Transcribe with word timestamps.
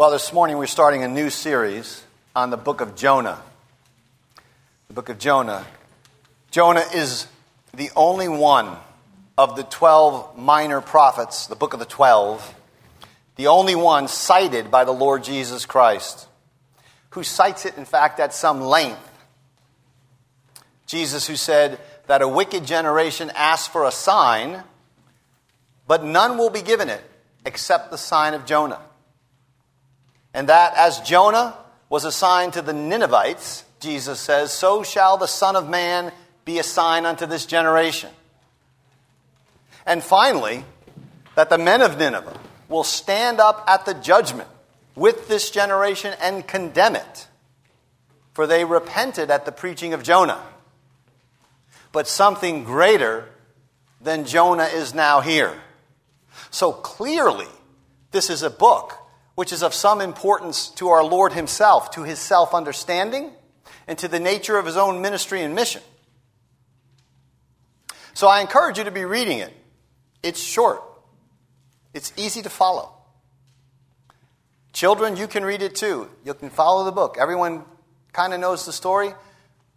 Well, 0.00 0.10
this 0.10 0.32
morning 0.32 0.56
we're 0.56 0.66
starting 0.66 1.04
a 1.04 1.08
new 1.08 1.28
series 1.28 2.02
on 2.34 2.48
the 2.48 2.56
book 2.56 2.80
of 2.80 2.96
Jonah. 2.96 3.42
The 4.88 4.94
book 4.94 5.10
of 5.10 5.18
Jonah. 5.18 5.66
Jonah 6.50 6.84
is 6.94 7.26
the 7.74 7.90
only 7.94 8.26
one 8.26 8.78
of 9.36 9.56
the 9.56 9.62
12 9.62 10.38
minor 10.38 10.80
prophets, 10.80 11.48
the 11.48 11.54
book 11.54 11.74
of 11.74 11.80
the 11.80 11.84
12, 11.84 12.54
the 13.36 13.48
only 13.48 13.74
one 13.74 14.08
cited 14.08 14.70
by 14.70 14.84
the 14.84 14.90
Lord 14.90 15.22
Jesus 15.22 15.66
Christ, 15.66 16.28
who 17.10 17.22
cites 17.22 17.66
it, 17.66 17.76
in 17.76 17.84
fact, 17.84 18.20
at 18.20 18.32
some 18.32 18.62
length. 18.62 19.06
Jesus, 20.86 21.26
who 21.26 21.36
said 21.36 21.78
that 22.06 22.22
a 22.22 22.26
wicked 22.26 22.64
generation 22.64 23.30
asks 23.34 23.68
for 23.68 23.84
a 23.84 23.92
sign, 23.92 24.62
but 25.86 26.02
none 26.02 26.38
will 26.38 26.48
be 26.48 26.62
given 26.62 26.88
it 26.88 27.04
except 27.44 27.90
the 27.90 27.98
sign 27.98 28.32
of 28.32 28.46
Jonah. 28.46 28.80
And 30.32 30.48
that 30.48 30.74
as 30.76 31.00
Jonah 31.00 31.56
was 31.88 32.04
assigned 32.04 32.52
to 32.52 32.62
the 32.62 32.72
Ninevites, 32.72 33.64
Jesus 33.80 34.20
says, 34.20 34.52
so 34.52 34.82
shall 34.82 35.16
the 35.16 35.26
Son 35.26 35.56
of 35.56 35.68
Man 35.68 36.12
be 36.44 36.58
a 36.58 36.62
sign 36.62 37.06
unto 37.06 37.26
this 37.26 37.46
generation. 37.46 38.10
And 39.86 40.02
finally, 40.02 40.64
that 41.34 41.50
the 41.50 41.58
men 41.58 41.80
of 41.80 41.98
Nineveh 41.98 42.38
will 42.68 42.84
stand 42.84 43.40
up 43.40 43.64
at 43.66 43.86
the 43.86 43.94
judgment 43.94 44.48
with 44.94 45.28
this 45.28 45.50
generation 45.50 46.14
and 46.20 46.46
condemn 46.46 46.94
it, 46.94 47.26
for 48.34 48.46
they 48.46 48.64
repented 48.64 49.30
at 49.30 49.46
the 49.46 49.52
preaching 49.52 49.94
of 49.94 50.02
Jonah. 50.02 50.40
But 51.92 52.06
something 52.06 52.64
greater 52.64 53.28
than 54.00 54.24
Jonah 54.24 54.64
is 54.64 54.94
now 54.94 55.20
here. 55.20 55.60
So 56.50 56.72
clearly, 56.72 57.48
this 58.12 58.30
is 58.30 58.42
a 58.42 58.50
book 58.50 58.99
which 59.40 59.54
is 59.54 59.62
of 59.62 59.72
some 59.72 60.02
importance 60.02 60.68
to 60.68 60.90
our 60.90 61.02
Lord 61.02 61.32
Himself, 61.32 61.92
to 61.92 62.02
His 62.02 62.18
self 62.18 62.52
understanding, 62.52 63.30
and 63.88 63.96
to 63.96 64.06
the 64.06 64.20
nature 64.20 64.58
of 64.58 64.66
His 64.66 64.76
own 64.76 65.00
ministry 65.00 65.40
and 65.40 65.54
mission. 65.54 65.80
So 68.12 68.28
I 68.28 68.42
encourage 68.42 68.76
you 68.76 68.84
to 68.84 68.90
be 68.90 69.06
reading 69.06 69.38
it. 69.38 69.50
It's 70.22 70.42
short, 70.42 70.82
it's 71.94 72.12
easy 72.18 72.42
to 72.42 72.50
follow. 72.50 72.92
Children, 74.74 75.16
you 75.16 75.26
can 75.26 75.42
read 75.42 75.62
it 75.62 75.74
too. 75.74 76.10
You 76.22 76.34
can 76.34 76.50
follow 76.50 76.84
the 76.84 76.92
book. 76.92 77.16
Everyone 77.18 77.64
kind 78.12 78.34
of 78.34 78.40
knows 78.40 78.66
the 78.66 78.74
story, 78.74 79.14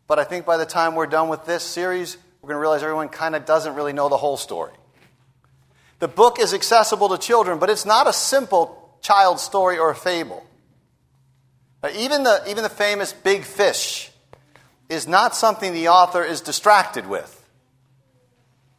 but 0.09 0.19
I 0.19 0.25
think 0.25 0.45
by 0.45 0.57
the 0.57 0.65
time 0.65 0.93
we're 0.93 1.07
done 1.07 1.29
with 1.29 1.45
this 1.45 1.63
series, 1.63 2.17
we're 2.41 2.49
going 2.49 2.57
to 2.57 2.61
realize 2.61 2.83
everyone 2.83 3.07
kind 3.07 3.33
of 3.33 3.45
doesn't 3.45 3.75
really 3.75 3.93
know 3.93 4.09
the 4.09 4.17
whole 4.17 4.35
story. 4.35 4.73
The 5.99 6.09
book 6.09 6.37
is 6.37 6.53
accessible 6.53 7.07
to 7.07 7.17
children, 7.17 7.59
but 7.59 7.69
it's 7.69 7.85
not 7.85 8.09
a 8.09 8.13
simple 8.13 8.82
child's 9.03 9.43
story 9.43 9.77
or 9.77 9.91
a 9.91 9.95
fable. 9.95 10.43
Even 11.93 12.23
the, 12.23 12.41
even 12.47 12.63
the 12.63 12.69
famous 12.69 13.11
big 13.11 13.43
fish 13.43 14.09
is 14.89 15.07
not 15.07 15.35
something 15.35 15.73
the 15.73 15.89
author 15.89 16.23
is 16.23 16.41
distracted 16.41 17.05
with. 17.05 17.39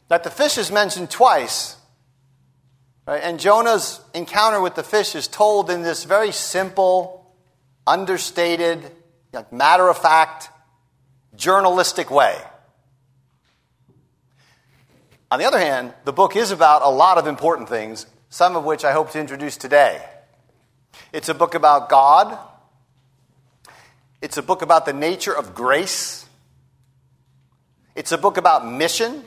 That 0.07 0.23
the 0.23 0.31
fish 0.31 0.57
is 0.57 0.71
mentioned 0.71 1.11
twice, 1.11 1.77
right? 3.07 3.21
and 3.23 3.39
Jonah's 3.39 4.01
encounter 4.13 4.59
with 4.59 4.75
the 4.75 4.83
fish 4.83 5.15
is 5.15 5.27
told 5.27 5.69
in 5.69 5.83
this 5.83 6.03
very 6.03 6.31
simple, 6.31 7.31
understated, 7.85 8.91
like 9.33 9.53
matter 9.53 9.87
of 9.87 9.97
fact, 9.97 10.49
journalistic 11.35 12.09
way. 12.09 12.39
On 15.29 15.39
the 15.39 15.45
other 15.45 15.59
hand, 15.59 15.93
the 16.05 16.13
book 16.13 16.35
is 16.35 16.51
about 16.51 16.81
a 16.81 16.89
lot 16.89 17.17
of 17.17 17.27
important 17.27 17.67
things, 17.69 18.07
some 18.29 18.55
of 18.55 18.63
which 18.63 18.83
I 18.83 18.93
hope 18.93 19.11
to 19.11 19.19
introduce 19.19 19.57
today. 19.57 20.03
It's 21.11 21.29
a 21.29 21.33
book 21.33 21.55
about 21.55 21.89
God. 21.89 22.37
It's 24.21 24.37
a 24.37 24.43
book 24.43 24.61
about 24.61 24.85
the 24.85 24.93
nature 24.93 25.35
of 25.35 25.53
grace. 25.53 26.25
It's 27.95 28.11
a 28.11 28.17
book 28.17 28.37
about 28.37 28.67
mission. 28.67 29.23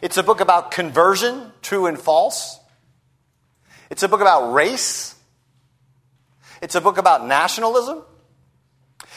It's 0.00 0.16
a 0.16 0.22
book 0.22 0.40
about 0.40 0.70
conversion, 0.70 1.52
true 1.62 1.86
and 1.86 1.98
false. 1.98 2.58
It's 3.90 4.02
a 4.02 4.08
book 4.08 4.20
about 4.20 4.52
race. 4.52 5.14
It's 6.60 6.74
a 6.74 6.80
book 6.80 6.98
about 6.98 7.26
nationalism. 7.26 8.02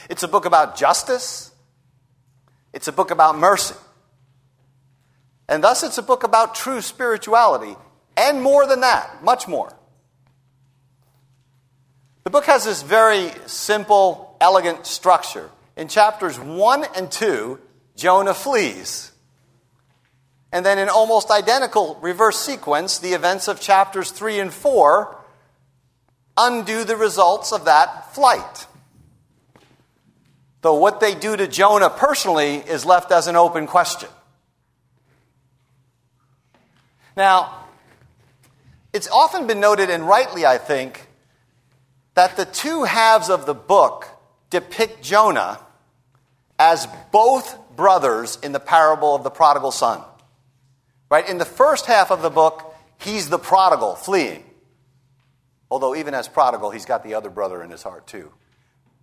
It's 0.09 0.23
a 0.23 0.27
book 0.27 0.45
about 0.45 0.75
justice. 0.75 1.51
It's 2.73 2.87
a 2.87 2.91
book 2.91 3.11
about 3.11 3.37
mercy. 3.37 3.75
And 5.47 5.63
thus, 5.63 5.83
it's 5.83 5.97
a 5.97 6.03
book 6.03 6.23
about 6.23 6.55
true 6.55 6.81
spirituality, 6.81 7.75
and 8.17 8.41
more 8.41 8.65
than 8.65 8.81
that, 8.81 9.23
much 9.23 9.47
more. 9.47 9.71
The 12.25 12.31
book 12.31 12.45
has 12.45 12.65
this 12.65 12.81
very 12.81 13.31
simple, 13.45 14.35
elegant 14.41 14.87
structure. 14.87 15.51
In 15.77 15.87
chapters 15.87 16.39
1 16.39 16.85
and 16.95 17.11
2, 17.11 17.59
Jonah 17.95 18.33
flees. 18.33 19.11
And 20.51 20.65
then, 20.65 20.79
in 20.79 20.89
almost 20.89 21.29
identical 21.29 21.99
reverse 22.01 22.39
sequence, 22.39 22.97
the 22.97 23.13
events 23.13 23.47
of 23.47 23.61
chapters 23.61 24.09
3 24.09 24.39
and 24.39 24.53
4 24.53 25.15
undo 26.35 26.83
the 26.83 26.95
results 26.95 27.53
of 27.53 27.65
that 27.65 28.15
flight. 28.15 28.65
Though 30.61 30.79
what 30.79 30.99
they 30.99 31.13
do 31.13 31.37
to 31.37 31.47
Jonah 31.47 31.91
personally 31.91 32.55
is 32.55 32.85
left 32.85 33.11
as 33.11 33.27
an 33.27 33.35
open 33.35 33.67
question. 33.67 34.09
Now, 37.15 37.65
it's 38.93 39.07
often 39.09 39.45
been 39.45 39.59
noted, 39.59 39.91
and 39.91 40.07
rightly, 40.07 40.43
I 40.43 40.57
think, 40.57 41.04
that 42.15 42.37
the 42.37 42.45
two 42.45 42.83
halves 42.83 43.29
of 43.29 43.45
the 43.45 43.53
book 43.53 44.07
depict 44.49 45.03
Jonah 45.03 45.59
as 46.57 46.87
both 47.11 47.57
brothers 47.75 48.37
in 48.41 48.53
the 48.53 48.59
parable 48.59 49.15
of 49.15 49.23
the 49.23 49.29
prodigal 49.29 49.71
son. 49.71 50.01
Right? 51.09 51.27
In 51.29 51.37
the 51.37 51.45
first 51.45 51.85
half 51.85 52.11
of 52.11 52.21
the 52.21 52.29
book, 52.29 52.73
he's 52.97 53.29
the 53.29 53.37
prodigal 53.37 53.95
fleeing. 53.95 54.43
Although, 55.69 55.95
even 55.95 56.13
as 56.13 56.27
prodigal, 56.27 56.71
he's 56.71 56.85
got 56.85 57.03
the 57.03 57.15
other 57.15 57.29
brother 57.29 57.61
in 57.61 57.69
his 57.69 57.83
heart, 57.83 58.07
too. 58.07 58.31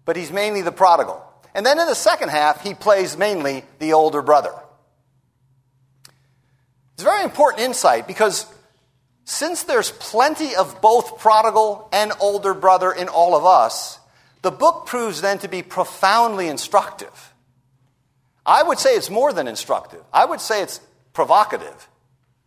But 0.05 0.17
he's 0.17 0.33
mainly 0.33 0.63
the 0.63 0.73
prodigal. 0.73 1.23
And 1.55 1.67
then 1.67 1.79
in 1.79 1.87
the 1.87 1.95
second 1.95 2.31
half, 2.31 2.63
he 2.63 2.73
plays 2.73 3.17
mainly 3.17 3.65
the 3.79 3.93
older 3.93 4.23
brother. 4.23 4.55
It's 6.95 7.03
a 7.03 7.05
very 7.05 7.25
important 7.25 7.63
insight 7.63 8.07
because 8.07 8.47
since 9.25 9.63
there's 9.63 9.91
plenty 9.91 10.55
of 10.55 10.81
both 10.81 11.19
prodigal 11.19 11.89
and 11.93 12.13
older 12.21 12.55
brother 12.55 12.93
in 12.93 13.09
all 13.09 13.35
of 13.37 13.45
us, 13.45 13.99
the 14.43 14.51
book 14.51 14.87
proves 14.87 15.21
then 15.21 15.39
to 15.39 15.49
be 15.49 15.63
profoundly 15.63 16.49
instructive. 16.49 17.33
I 18.45 18.63
would 18.63 18.79
say 18.79 18.97
it's 18.97 19.11
more 19.11 19.33
than 19.33 19.47
instructive. 19.47 20.03
I 20.13 20.25
would 20.25 20.41
say 20.41 20.63
it's 20.63 20.81
provocative, 21.13 21.89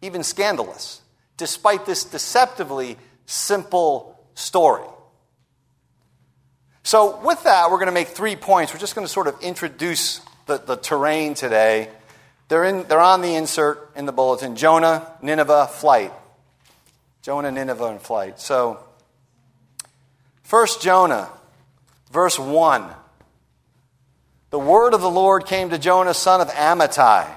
even 0.01 0.23
scandalous, 0.23 1.01
despite 1.37 1.85
this 1.85 2.03
deceptively 2.03 2.97
simple 3.25 4.19
story. 4.33 4.87
So, 6.83 7.19
with 7.21 7.43
that, 7.43 7.71
we're 7.71 7.77
going 7.77 7.87
to 7.87 7.93
make 7.93 8.09
three 8.09 8.35
points. 8.35 8.73
We're 8.73 8.79
just 8.79 8.93
going 8.93 9.07
to 9.07 9.11
sort 9.11 9.27
of 9.27 9.41
introduce 9.41 10.21
the, 10.45 10.59
the 10.59 10.75
terrain 10.75 11.33
today. 11.33 11.89
They're, 12.47 12.63
in, 12.63 12.83
they're 12.87 12.99
on 12.99 13.21
the 13.21 13.33
insert 13.33 13.91
in 13.95 14.05
the 14.05 14.11
bulletin 14.11 14.55
Jonah, 14.55 15.11
Nineveh, 15.21 15.67
flight. 15.67 16.13
Jonah, 17.25 17.51
Nineveh, 17.51 17.87
and 17.87 17.99
flight. 17.99 18.39
So, 18.39 18.77
First 20.43 20.79
Jonah, 20.79 21.27
verse 22.11 22.37
1. 22.37 22.85
The 24.51 24.59
word 24.59 24.93
of 24.93 25.01
the 25.01 25.09
Lord 25.09 25.47
came 25.47 25.71
to 25.71 25.79
Jonah, 25.79 26.13
son 26.13 26.39
of 26.39 26.49
Amittai. 26.49 27.27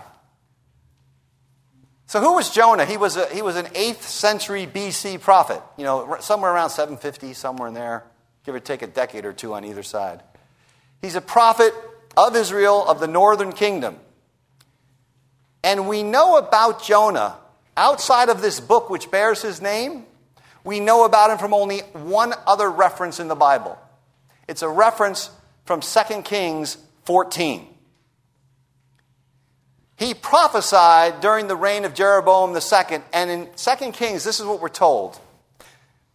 So, 2.04 2.20
who 2.20 2.34
was 2.34 2.50
Jonah? 2.50 2.84
He 2.84 2.98
was, 2.98 3.16
a, 3.16 3.34
he 3.34 3.40
was 3.40 3.56
an 3.56 3.64
8th 3.64 4.02
century 4.02 4.66
BC 4.66 5.22
prophet, 5.22 5.62
you 5.78 5.84
know, 5.84 6.18
somewhere 6.20 6.52
around 6.52 6.68
750, 6.68 7.32
somewhere 7.32 7.68
in 7.68 7.72
there, 7.72 8.04
give 8.44 8.54
or 8.54 8.60
take 8.60 8.82
a 8.82 8.86
decade 8.86 9.24
or 9.24 9.32
two 9.32 9.54
on 9.54 9.64
either 9.64 9.82
side. 9.82 10.22
He's 11.00 11.14
a 11.14 11.22
prophet 11.22 11.72
of 12.14 12.36
Israel, 12.36 12.86
of 12.86 13.00
the 13.00 13.08
northern 13.08 13.52
kingdom. 13.54 13.96
And 15.64 15.88
we 15.88 16.02
know 16.02 16.36
about 16.36 16.82
Jonah 16.82 17.38
Outside 17.78 18.28
of 18.28 18.42
this 18.42 18.58
book, 18.58 18.90
which 18.90 19.08
bears 19.08 19.40
his 19.40 19.62
name, 19.62 20.04
we 20.64 20.80
know 20.80 21.04
about 21.04 21.30
him 21.30 21.38
from 21.38 21.54
only 21.54 21.78
one 21.92 22.34
other 22.44 22.68
reference 22.68 23.20
in 23.20 23.28
the 23.28 23.36
Bible. 23.36 23.78
It's 24.48 24.62
a 24.62 24.68
reference 24.68 25.30
from 25.64 25.80
2 25.80 26.22
Kings 26.22 26.76
14. 27.04 27.68
He 29.96 30.12
prophesied 30.12 31.20
during 31.20 31.46
the 31.46 31.54
reign 31.54 31.84
of 31.84 31.94
Jeroboam 31.94 32.50
II, 32.50 32.98
and 33.12 33.30
in 33.30 33.48
2 33.54 33.92
Kings, 33.92 34.24
this 34.24 34.40
is 34.40 34.46
what 34.46 34.60
we're 34.60 34.68
told 34.68 35.16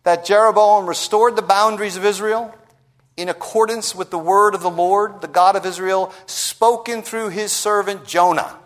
that 0.04 0.25
Jeroboam 0.25 0.86
restored 0.86 1.38
the 1.38 1.42
boundaries 1.42 1.95
of 1.95 2.04
Israel 2.04 2.54
in 3.16 3.30
accordance 3.30 3.95
with 3.95 4.09
the 4.09 4.19
word 4.19 4.54
of 4.54 4.62
the 4.62 4.69
Lord, 4.69 5.21
the 5.21 5.30
God 5.30 5.56
of 5.56 5.66
Israel, 5.66 6.13
spoken 6.25 7.01
through 7.04 7.30
his 7.30 7.54
servant 7.54 8.06
Jonah, 8.06 8.57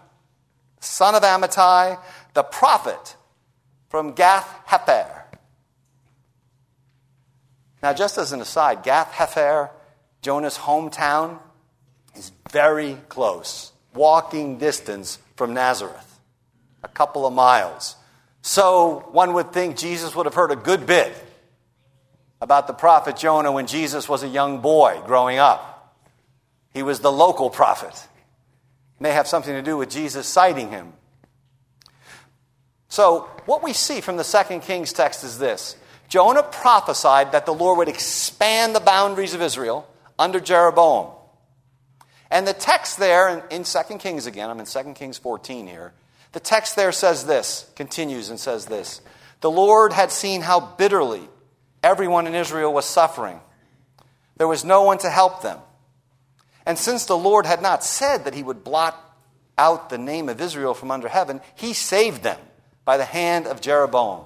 son 0.80 1.14
of 1.14 1.22
Amittai, 1.22 2.00
the 2.38 2.44
prophet 2.44 3.16
from 3.90 4.12
Gath 4.12 4.48
Hepher. 4.68 5.24
Now, 7.82 7.94
just 7.94 8.20
as 8.20 8.32
an 8.32 8.42
aside, 8.42 8.84
Gath 8.84 9.12
Hepher, 9.12 9.72
Jonah's 10.22 10.56
hometown, 10.56 11.40
is 12.16 12.32
very 12.52 12.96
close, 13.10 13.72
walking 13.96 14.60
distance 14.60 15.18
from 15.36 15.56
Nazareth, 15.56 16.20
a 16.84 16.88
couple 16.88 17.26
of 17.26 17.34
miles. 17.34 17.96
So 18.44 19.08
one 19.14 19.34
would 19.34 19.52
think 19.52 19.76
Jesus 19.76 20.16
would 20.16 20.28
have 20.28 20.36
heard 20.36 20.52
a 20.52 20.56
good 20.56 20.86
bit 20.86 21.12
about 22.40 22.68
the 22.68 22.74
prophet 22.74 23.18
Jonah 23.18 23.52
when 23.52 23.66
Jesus 23.66 24.08
was 24.08 24.22
a 24.22 24.28
young 24.28 24.62
boy 24.62 25.02
growing 25.08 25.40
up. 25.40 25.98
He 26.72 26.84
was 26.84 27.00
the 27.00 27.12
local 27.12 27.50
prophet. 27.50 27.96
It 27.96 29.02
may 29.02 29.14
have 29.14 29.28
something 29.28 29.56
to 29.56 29.64
do 29.64 29.76
with 29.76 29.90
Jesus 29.90 30.28
citing 30.28 30.70
him. 30.70 30.94
So, 32.90 33.30
what 33.46 33.64
we 33.64 33.74
see 33.74 34.02
from 34.02 34.18
the 34.18 34.24
second 34.24 34.62
Kings 34.62 34.94
text 34.94 35.24
is 35.24 35.38
this 35.40 35.76
Jonah 36.08 36.44
prophesied 36.44 37.34
that 37.34 37.46
the 37.46 37.54
Lord 37.54 37.78
would 37.80 37.90
expand 37.90 38.76
the 38.76 38.80
boundaries 38.80 39.34
of 39.34 39.42
Israel 39.42 39.88
under 40.18 40.40
Jeroboam. 40.40 41.14
And 42.30 42.48
the 42.48 42.54
text 42.54 42.98
there 42.98 43.30
in, 43.30 43.44
in 43.52 43.64
2 43.64 43.98
Kings 43.98 44.26
again, 44.26 44.50
I'm 44.50 44.60
in 44.60 44.66
2 44.66 44.94
Kings 44.94 45.18
14 45.18 45.68
here. 45.68 45.94
The 46.34 46.40
text 46.40 46.76
there 46.76 46.92
says 46.92 47.26
this, 47.26 47.70
continues 47.76 48.30
and 48.30 48.40
says 48.40 48.66
this 48.66 49.02
The 49.42 49.52
Lord 49.52 49.94
had 49.94 50.12
seen 50.12 50.42
how 50.42 50.60
bitterly 50.60 51.28
everyone 51.84 52.28
in 52.28 52.36
Israel 52.36 52.74
was 52.74 52.86
suffering. 52.86 53.40
There 54.38 54.48
was 54.48 54.64
no 54.64 54.84
one 54.84 55.00
to 55.00 55.10
help 55.10 55.42
them. 55.42 55.60
And 56.66 56.78
since 56.78 57.06
the 57.06 57.18
Lord 57.18 57.46
had 57.46 57.62
not 57.62 57.84
said 57.84 58.26
that 58.26 58.36
he 58.36 58.44
would 58.44 58.64
blot 58.64 58.96
out 59.58 59.90
the 59.90 59.98
name 59.98 60.30
of 60.30 60.40
Israel 60.40 60.74
from 60.74 60.92
under 60.92 61.08
heaven, 61.08 61.42
he 61.56 61.74
saved 61.74 62.24
them 62.24 62.38
by 62.88 62.96
the 62.96 63.06
hand 63.06 63.48
of 63.48 63.60
Jeroboam. 63.60 64.24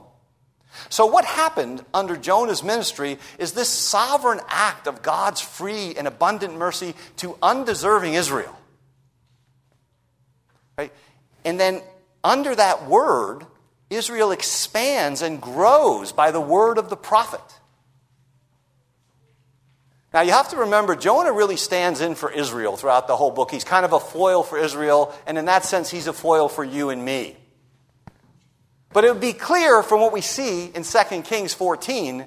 So, 0.89 1.07
what 1.07 1.25
happened 1.25 1.83
under 1.95 2.15
Jonah's 2.15 2.63
ministry 2.63 3.17
is 3.39 3.53
this 3.53 3.67
sovereign 3.67 4.39
act 4.47 4.85
of 4.85 5.01
God's 5.01 5.41
free 5.41 5.95
and 5.95 6.07
abundant 6.07 6.55
mercy 6.55 6.93
to 7.17 7.35
undeserving 7.41 8.13
Israel. 8.13 8.55
Right? 10.77 10.93
And 11.43 11.59
then, 11.59 11.81
under 12.23 12.53
that 12.53 12.87
word, 12.87 13.47
Israel 13.89 14.31
expands 14.31 15.23
and 15.23 15.41
grows 15.41 16.11
by 16.11 16.29
the 16.29 16.39
word 16.39 16.77
of 16.77 16.91
the 16.91 16.95
prophet. 16.95 17.41
Now, 20.13 20.21
you 20.21 20.33
have 20.33 20.49
to 20.49 20.57
remember, 20.57 20.95
Jonah 20.95 21.33
really 21.33 21.57
stands 21.57 21.99
in 21.99 22.13
for 22.13 22.31
Israel 22.31 22.77
throughout 22.77 23.07
the 23.07 23.15
whole 23.15 23.31
book. 23.31 23.49
He's 23.49 23.63
kind 23.63 23.85
of 23.85 23.93
a 23.93 23.99
foil 23.99 24.43
for 24.43 24.59
Israel, 24.59 25.15
and 25.25 25.39
in 25.39 25.45
that 25.45 25.65
sense, 25.65 25.89
he's 25.89 26.05
a 26.05 26.13
foil 26.13 26.47
for 26.47 26.63
you 26.63 26.91
and 26.91 27.03
me. 27.03 27.37
But 28.93 29.05
it 29.05 29.11
would 29.11 29.21
be 29.21 29.33
clear 29.33 29.83
from 29.83 30.01
what 30.01 30.11
we 30.11 30.21
see 30.21 30.65
in 30.65 30.83
2 30.83 31.21
Kings 31.21 31.53
14 31.53 32.25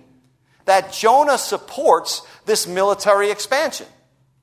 that 0.64 0.92
Jonah 0.92 1.38
supports 1.38 2.22
this 2.46 2.66
military 2.66 3.30
expansion. 3.30 3.86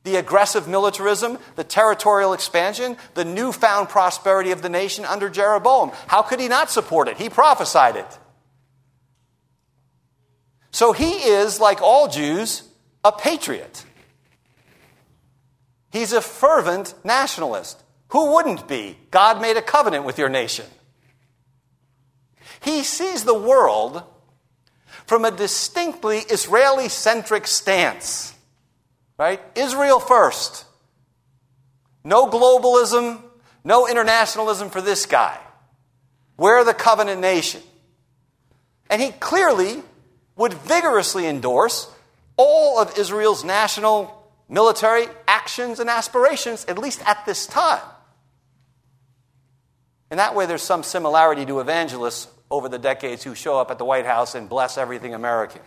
The 0.03 0.15
aggressive 0.15 0.67
militarism, 0.67 1.37
the 1.55 1.63
territorial 1.63 2.33
expansion, 2.33 2.97
the 3.13 3.25
newfound 3.25 3.89
prosperity 3.89 4.51
of 4.51 4.61
the 4.61 4.69
nation 4.69 5.05
under 5.05 5.29
Jeroboam. 5.29 5.91
How 6.07 6.21
could 6.21 6.39
he 6.39 6.47
not 6.47 6.71
support 6.71 7.07
it? 7.07 7.17
He 7.17 7.29
prophesied 7.29 7.95
it. 7.95 8.17
So 10.71 10.93
he 10.93 11.11
is, 11.11 11.59
like 11.59 11.81
all 11.81 12.07
Jews, 12.07 12.63
a 13.03 13.11
patriot. 13.11 13.85
He's 15.91 16.13
a 16.13 16.21
fervent 16.21 16.93
nationalist. 17.03 17.81
Who 18.09 18.33
wouldn't 18.33 18.67
be? 18.67 18.97
God 19.11 19.41
made 19.41 19.57
a 19.57 19.61
covenant 19.61 20.05
with 20.05 20.17
your 20.17 20.29
nation. 20.29 20.65
He 22.61 22.83
sees 22.83 23.23
the 23.23 23.37
world 23.37 24.03
from 25.05 25.25
a 25.25 25.31
distinctly 25.31 26.19
Israeli 26.19 26.89
centric 26.89 27.47
stance. 27.47 28.33
Right? 29.17 29.41
Israel 29.55 29.99
first. 29.99 30.65
No 32.03 32.27
globalism, 32.27 33.21
no 33.63 33.87
internationalism 33.87 34.69
for 34.69 34.81
this 34.81 35.05
guy. 35.05 35.37
We're 36.37 36.63
the 36.63 36.73
covenant 36.73 37.21
nation. 37.21 37.61
And 38.89 39.01
he 39.01 39.11
clearly 39.11 39.83
would 40.35 40.53
vigorously 40.53 41.27
endorse 41.27 41.87
all 42.37 42.79
of 42.79 42.97
Israel's 42.97 43.43
national 43.43 44.17
military 44.49 45.05
actions 45.27 45.79
and 45.79 45.89
aspirations, 45.89 46.65
at 46.65 46.77
least 46.77 47.01
at 47.05 47.25
this 47.25 47.45
time. 47.45 47.81
In 50.09 50.17
that 50.17 50.35
way, 50.35 50.45
there's 50.45 50.63
some 50.63 50.83
similarity 50.83 51.45
to 51.45 51.59
evangelists 51.59 52.27
over 52.51 52.69
the 52.69 52.77
decades 52.77 53.23
who 53.23 53.33
show 53.33 53.57
up 53.57 53.71
at 53.71 53.77
the 53.77 53.85
White 53.85 54.05
House 54.05 54.35
and 54.35 54.47
bless 54.47 54.77
everything 54.77 55.13
American. 55.13 55.61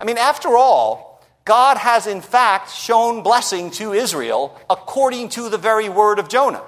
I 0.00 0.04
mean, 0.04 0.18
after 0.18 0.56
all, 0.56 1.22
God 1.44 1.76
has 1.76 2.06
in 2.06 2.20
fact 2.20 2.74
shown 2.74 3.22
blessing 3.22 3.70
to 3.72 3.92
Israel 3.92 4.58
according 4.68 5.30
to 5.30 5.48
the 5.48 5.58
very 5.58 5.88
word 5.88 6.18
of 6.18 6.28
Jonah. 6.28 6.62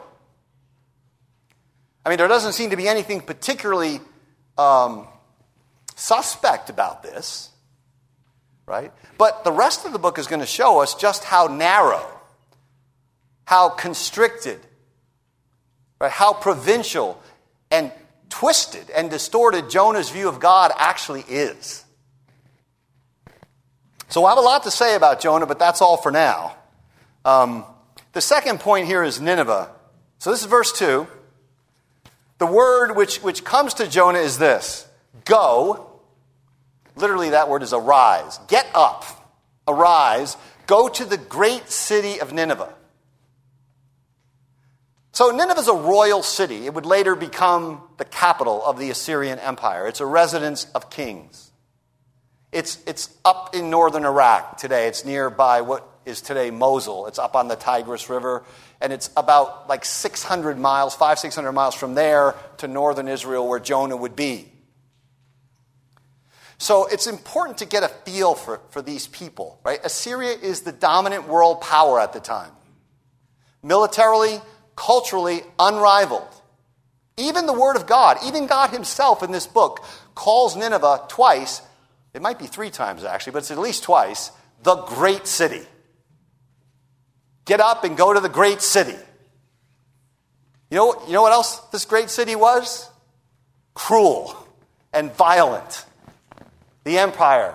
I 2.05 2.09
mean, 2.09 2.19
there 2.19 2.29
doesn't 2.29 2.53
seem 2.53 2.71
to 2.71 2.77
be 2.77 2.89
anything 2.89 3.21
particularly 3.21 4.01
um, 4.57 5.07
suspect 5.97 6.71
about 6.71 7.03
this, 7.03 7.51
right? 8.67 8.91
But 9.19 9.45
the 9.45 9.53
rest 9.53 9.85
of 9.85 9.93
the 9.93 9.99
book 9.99 10.19
is 10.19 10.27
going 10.27 10.41
to 10.41 10.47
show 10.47 10.81
us 10.81 10.95
just 10.95 11.25
how 11.25 11.47
narrow, 11.47 12.07
how 13.45 13.69
constricted, 13.69 14.61
right, 16.01 16.11
how 16.11 16.33
provincial, 16.33 17.21
and 17.71 17.93
twisted 18.31 18.89
and 18.91 19.11
distorted 19.11 19.69
Jonah's 19.69 20.09
view 20.09 20.29
of 20.29 20.41
God 20.41 20.73
actually 20.79 21.23
is. 21.29 21.85
So 24.09 24.25
I 24.25 24.31
have 24.31 24.39
a 24.39 24.43
lot 24.43 24.63
to 24.65 24.71
say 24.71 24.97
about 24.97 25.21
Jonah, 25.21 25.47
but 25.47 25.59
that's 25.59 25.83
all 25.83 25.97
for 25.97 26.11
now. 26.11 26.57
Um, 27.25 27.65
the 28.13 28.21
second 28.21 28.61
point 28.61 28.87
here 28.87 29.05
is 29.05 29.21
Nineveh. 29.21 29.71
So 30.19 30.31
this 30.31 30.41
is 30.41 30.47
verse 30.47 30.73
2. 30.73 31.07
The 32.39 32.47
word 32.47 32.97
which, 32.97 33.19
which 33.19 33.45
comes 33.45 33.75
to 33.75 33.87
Jonah 33.87 34.19
is 34.19 34.39
this 34.39 34.89
go. 35.25 35.87
Literally, 36.97 37.31
that 37.31 37.49
word 37.49 37.63
is 37.63 37.73
arise. 37.73 38.39
Get 38.49 38.67
up, 38.75 39.05
arise, 39.69 40.37
go 40.67 40.89
to 40.89 41.05
the 41.05 41.17
great 41.17 41.71
city 41.71 42.21
of 42.21 42.33
Nineveh 42.33 42.75
so 45.13 45.31
Nineveh 45.31 45.61
is 45.61 45.69
a 45.69 45.75
royal 45.75 46.23
city. 46.23 46.67
It 46.67 46.75
would 46.75 46.87
later 46.87 47.15
become 47.15 47.83
the 47.97 48.05
capital 48.05 48.65
of 48.65 48.79
the 48.79 48.91
Assyrian 48.91 49.39
Empire. 49.39 49.87
It's 49.89 50.01
a 50.01 50.07
residence 50.07 50.67
of 50.75 50.91
kings. 50.91 51.51
It's, 52.53 52.79
it's 52.87 53.17
up 53.25 53.55
in 53.55 53.71
northern 53.71 54.05
Iraq 54.05 54.57
today. 54.57 54.87
It's 54.87 55.05
nearby 55.05 55.61
what 55.63 55.87
is 56.05 56.21
today 56.21 56.51
Mosul. 56.51 57.07
It's 57.07 57.19
up 57.19 57.37
on 57.37 57.49
the 57.49 57.57
Tigris 57.57 58.09
River, 58.09 58.45
and 58.81 58.93
it's 58.93 59.11
about 59.17 59.69
like 59.69 59.85
600 59.85 60.59
miles, 60.59 60.95
five, 60.95 61.19
600 61.19 61.53
miles 61.53 61.75
from 61.75 61.95
there 61.95 62.35
to 62.59 62.69
northern 62.69 63.09
Israel 63.09 63.47
where 63.49 63.61
Jonah 63.61 63.97
would 63.97 64.17
be. 64.17 64.51
So 66.59 66.87
it's 66.87 67.07
important 67.07 67.59
to 67.59 67.67
get 67.67 67.83
a 67.83 67.89
feel 67.89 68.35
for, 68.35 68.61
for 68.71 68.83
these 68.83 69.07
people, 69.07 69.59
right? 69.65 69.81
Assyria 69.83 70.33
is 70.33 70.61
the 70.61 70.73
dominant 70.73 71.27
world 71.27 71.63
power 71.63 71.99
at 71.99 72.13
the 72.13 72.21
time. 72.21 72.51
Militarily, 73.63 74.41
culturally 74.77 75.43
unrivaled. 75.59 76.29
Even 77.17 77.47
the 77.47 77.53
Word 77.53 77.77
of 77.77 77.87
God, 77.87 78.19
even 78.25 78.47
God 78.47 78.71
Himself 78.71 79.23
in 79.23 79.31
this 79.31 79.47
book, 79.47 79.85
calls 80.15 80.57
Nineveh 80.57 81.03
twice, 81.09 81.63
it 82.15 82.23
might 82.23 82.39
be 82.39 82.47
three 82.47 82.71
times 82.71 83.05
actually, 83.05 83.33
but 83.33 83.39
it's 83.41 83.51
at 83.51 83.59
least 83.59 83.83
twice, 83.83 84.33
the 84.63 84.77
great 84.77 85.27
city. 85.27 85.67
Get 87.45 87.61
up 87.61 87.85
and 87.85 87.97
go 87.97 88.13
to 88.13 88.21
the 88.21 88.29
great 88.29 88.63
city. 88.63 88.97
You 90.71 90.77
know, 90.77 91.03
you 91.07 91.13
know 91.13 91.23
what 91.23 91.33
else 91.33 91.59
this 91.73 91.85
great 91.85 92.11
city 92.11 92.37
was? 92.37 92.89
Cruel 93.75 94.37
and 94.93 95.13
violent. 95.13 95.85
The 96.85 96.99
empire, 96.99 97.55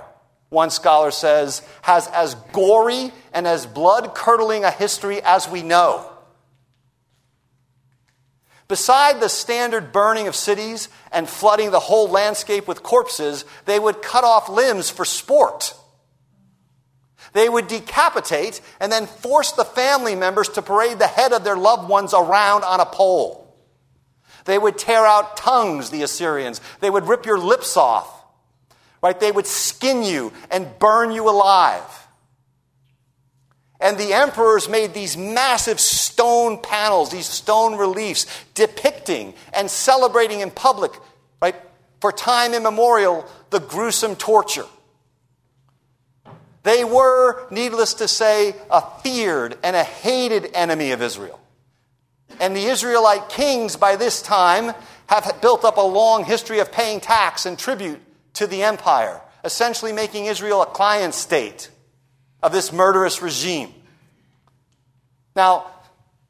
one 0.49 0.69
scholar 0.69 1.11
says, 1.11 1.61
has 1.81 2.07
as 2.07 2.35
gory 2.51 3.11
and 3.33 3.47
as 3.47 3.65
blood 3.65 4.13
curdling 4.15 4.63
a 4.63 4.71
history 4.71 5.21
as 5.23 5.47
we 5.49 5.61
know. 5.61 6.11
Beside 8.67 9.19
the 9.19 9.29
standard 9.29 9.91
burning 9.91 10.27
of 10.27 10.35
cities 10.35 10.89
and 11.11 11.29
flooding 11.29 11.71
the 11.71 11.79
whole 11.79 12.09
landscape 12.09 12.67
with 12.67 12.81
corpses, 12.81 13.45
they 13.65 13.77
would 13.77 14.01
cut 14.01 14.23
off 14.23 14.49
limbs 14.49 14.89
for 14.89 15.05
sport. 15.05 15.75
They 17.33 17.47
would 17.47 17.67
decapitate 17.67 18.61
and 18.79 18.91
then 18.91 19.05
force 19.05 19.51
the 19.51 19.65
family 19.65 20.15
members 20.15 20.49
to 20.49 20.61
parade 20.61 20.99
the 20.99 21.07
head 21.07 21.33
of 21.33 21.43
their 21.43 21.57
loved 21.57 21.89
ones 21.89 22.13
around 22.13 22.63
on 22.63 22.79
a 22.79 22.85
pole. 22.85 23.45
They 24.45 24.57
would 24.57 24.77
tear 24.77 25.05
out 25.05 25.37
tongues, 25.37 25.89
the 25.89 26.03
Assyrians. 26.03 26.61
They 26.79 26.89
would 26.89 27.07
rip 27.07 27.25
your 27.25 27.39
lips 27.39 27.77
off. 27.77 28.11
Right? 29.01 29.19
They 29.19 29.31
would 29.31 29.47
skin 29.47 30.01
you 30.01 30.33
and 30.49 30.79
burn 30.79 31.11
you 31.11 31.29
alive. 31.29 32.04
And 33.85 33.99
the 33.99 34.13
emperors 34.13 34.67
made 34.67 34.95
these 34.95 35.15
massive 35.15 35.79
stone 35.79 36.57
panels, 36.59 37.11
these 37.11 37.27
stone 37.27 37.77
reliefs, 37.77 38.25
depicting 38.55 39.35
and 39.53 39.69
celebrating 39.69 40.39
in 40.39 40.49
public, 40.49 40.91
right, 41.39 41.53
for 42.01 42.11
time 42.11 42.55
immemorial, 42.55 43.29
the 43.51 43.59
gruesome 43.59 44.15
torture 44.15 44.65
They 46.63 46.83
were, 46.83 47.47
needless 47.51 47.93
to 47.95 48.07
say, 48.07 48.55
a 48.71 48.81
feared 49.03 49.55
and 49.63 49.75
a 49.75 49.83
hated 49.83 50.49
enemy 50.55 50.89
of 50.91 51.03
Israel. 51.03 51.39
And 52.39 52.55
the 52.55 52.65
Israelite 52.65 53.29
kings 53.29 53.75
by 53.75 53.97
this 53.97 54.19
time 54.23 54.73
have 55.09 55.39
built 55.43 55.63
up 55.63 55.77
a 55.77 55.81
long 55.81 56.25
history 56.25 56.57
of 56.57 56.71
paying 56.71 57.01
tax 57.01 57.45
and 57.45 57.55
tribute 57.55 58.01
to 58.33 58.47
the 58.47 58.63
empire, 58.63 59.21
essentially 59.43 59.93
making 59.93 60.25
Israel 60.25 60.63
a 60.63 60.65
client 60.65 61.13
state 61.13 61.69
of 62.45 62.51
this 62.51 62.71
murderous 62.71 63.23
regime. 63.23 63.73
Now, 65.35 65.65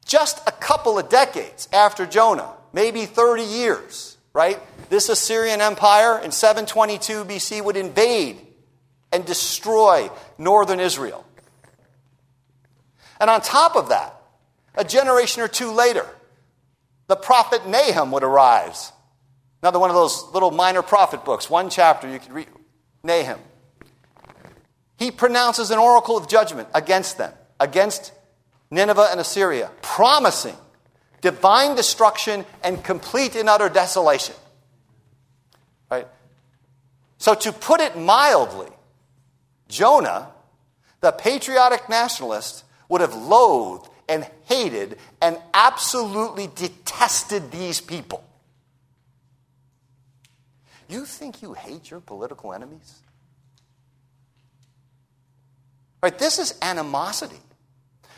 just 0.06 0.40
a 0.48 0.50
couple 0.50 0.98
of 0.98 1.10
decades 1.10 1.68
after 1.74 2.06
Jonah, 2.06 2.54
maybe 2.72 3.04
30 3.04 3.42
years, 3.42 4.16
right? 4.32 4.58
This 4.88 5.10
Assyrian 5.10 5.60
empire 5.60 6.18
in 6.18 6.32
722 6.32 7.26
BC 7.26 7.62
would 7.62 7.76
invade 7.76 8.38
and 9.12 9.26
destroy 9.26 10.08
northern 10.38 10.80
Israel. 10.80 11.22
And 13.20 13.28
on 13.28 13.42
top 13.42 13.76
of 13.76 13.90
that, 13.90 14.18
a 14.74 14.84
generation 14.84 15.42
or 15.42 15.48
two 15.48 15.70
later, 15.70 16.06
the 17.08 17.16
prophet 17.16 17.68
Nahum 17.68 18.10
would 18.12 18.24
arise. 18.24 18.90
Another 19.62 19.78
one 19.78 19.90
of 19.90 19.96
those 19.96 20.24
little 20.32 20.50
minor 20.50 20.80
prophet 20.80 21.26
books, 21.26 21.50
one 21.50 21.68
chapter 21.68 22.10
you 22.10 22.18
could 22.18 22.32
read. 22.32 22.48
Nahum. 23.04 23.40
He 24.96 25.10
pronounces 25.10 25.70
an 25.70 25.78
oracle 25.78 26.16
of 26.16 26.28
judgment 26.28 26.68
against 26.74 27.18
them, 27.18 27.32
against 27.60 28.12
Nineveh 28.70 29.08
and 29.10 29.20
Assyria, 29.20 29.70
promising 29.82 30.56
divine 31.20 31.74
destruction 31.76 32.44
and 32.62 32.82
complete 32.82 33.36
and 33.36 33.48
utter 33.48 33.68
desolation. 33.68 34.34
Right? 35.90 36.06
So, 37.18 37.34
to 37.34 37.52
put 37.52 37.80
it 37.80 37.96
mildly, 37.96 38.68
Jonah, 39.68 40.28
the 41.00 41.12
patriotic 41.12 41.88
nationalist, 41.88 42.64
would 42.88 43.00
have 43.00 43.14
loathed 43.14 43.88
and 44.08 44.26
hated 44.44 44.98
and 45.20 45.38
absolutely 45.52 46.48
detested 46.54 47.50
these 47.50 47.80
people. 47.80 48.22
You 50.88 51.04
think 51.04 51.42
you 51.42 51.54
hate 51.54 51.90
your 51.90 52.00
political 52.00 52.52
enemies? 52.52 53.00
Right, 56.06 56.16
this 56.16 56.38
is 56.38 56.54
animosity, 56.62 57.40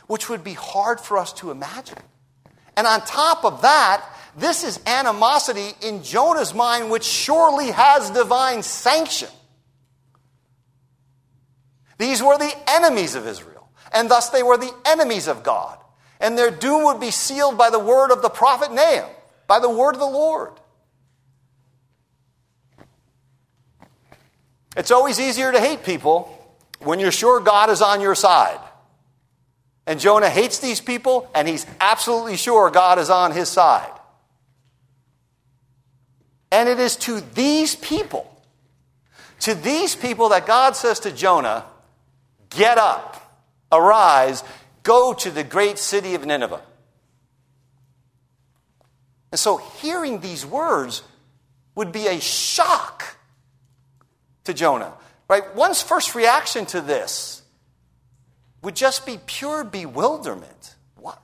which 0.08 0.28
would 0.28 0.44
be 0.44 0.52
hard 0.52 1.00
for 1.00 1.16
us 1.16 1.32
to 1.40 1.50
imagine. 1.50 1.96
And 2.76 2.86
on 2.86 3.00
top 3.00 3.46
of 3.46 3.62
that, 3.62 4.04
this 4.36 4.62
is 4.62 4.78
animosity 4.86 5.70
in 5.80 6.02
Jonah's 6.02 6.52
mind, 6.52 6.90
which 6.90 7.04
surely 7.04 7.70
has 7.70 8.10
divine 8.10 8.62
sanction. 8.62 9.30
These 11.96 12.22
were 12.22 12.36
the 12.36 12.54
enemies 12.66 13.14
of 13.14 13.26
Israel, 13.26 13.70
and 13.90 14.10
thus 14.10 14.28
they 14.28 14.42
were 14.42 14.58
the 14.58 14.74
enemies 14.84 15.26
of 15.26 15.42
God. 15.42 15.78
And 16.20 16.36
their 16.36 16.50
doom 16.50 16.84
would 16.84 17.00
be 17.00 17.10
sealed 17.10 17.56
by 17.56 17.70
the 17.70 17.78
word 17.78 18.10
of 18.10 18.20
the 18.20 18.28
prophet 18.28 18.70
Nahum, 18.70 19.08
by 19.46 19.60
the 19.60 19.70
word 19.70 19.94
of 19.94 20.00
the 20.00 20.04
Lord. 20.04 20.52
It's 24.76 24.90
always 24.90 25.18
easier 25.18 25.50
to 25.50 25.58
hate 25.58 25.84
people 25.84 26.34
when 26.80 27.00
you're 27.00 27.12
sure 27.12 27.40
God 27.40 27.70
is 27.70 27.82
on 27.82 28.00
your 28.00 28.14
side. 28.14 28.60
And 29.86 29.98
Jonah 29.98 30.28
hates 30.28 30.58
these 30.58 30.80
people, 30.80 31.30
and 31.34 31.48
he's 31.48 31.66
absolutely 31.80 32.36
sure 32.36 32.70
God 32.70 32.98
is 32.98 33.10
on 33.10 33.32
his 33.32 33.48
side. 33.48 33.90
And 36.50 36.68
it 36.68 36.78
is 36.78 36.96
to 36.96 37.20
these 37.20 37.74
people, 37.74 38.30
to 39.40 39.54
these 39.54 39.96
people 39.96 40.30
that 40.30 40.46
God 40.46 40.76
says 40.76 41.00
to 41.00 41.12
Jonah, 41.12 41.64
Get 42.50 42.78
up, 42.78 43.42
arise, 43.70 44.42
go 44.82 45.12
to 45.12 45.30
the 45.30 45.44
great 45.44 45.78
city 45.78 46.14
of 46.14 46.24
Nineveh. 46.24 46.62
And 49.30 49.38
so 49.38 49.58
hearing 49.58 50.20
these 50.20 50.46
words 50.46 51.02
would 51.74 51.92
be 51.92 52.06
a 52.06 52.20
shock 52.20 53.16
to 54.44 54.54
Jonah. 54.54 54.94
Right? 55.28 55.54
One's 55.54 55.82
first 55.82 56.14
reaction 56.14 56.64
to 56.66 56.80
this 56.80 57.42
would 58.62 58.74
just 58.74 59.06
be 59.06 59.18
pure 59.26 59.62
bewilderment. 59.62 60.74
What? 60.96 61.20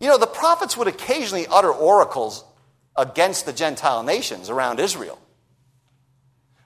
You 0.00 0.08
know, 0.08 0.18
the 0.18 0.26
prophets 0.26 0.76
would 0.76 0.88
occasionally 0.88 1.46
utter 1.46 1.70
oracles 1.70 2.44
against 2.96 3.46
the 3.46 3.52
Gentile 3.52 4.02
nations 4.02 4.48
around 4.48 4.80
Israel. 4.80 5.18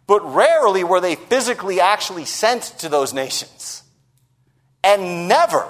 But 0.07 0.35
rarely 0.35 0.85
were 0.85 1.01
they 1.01 1.15
physically 1.15 1.81
actually 1.81 2.25
sent 2.25 2.63
to 2.79 2.89
those 2.89 3.13
nations. 3.13 3.83
And 4.83 5.29
never, 5.29 5.67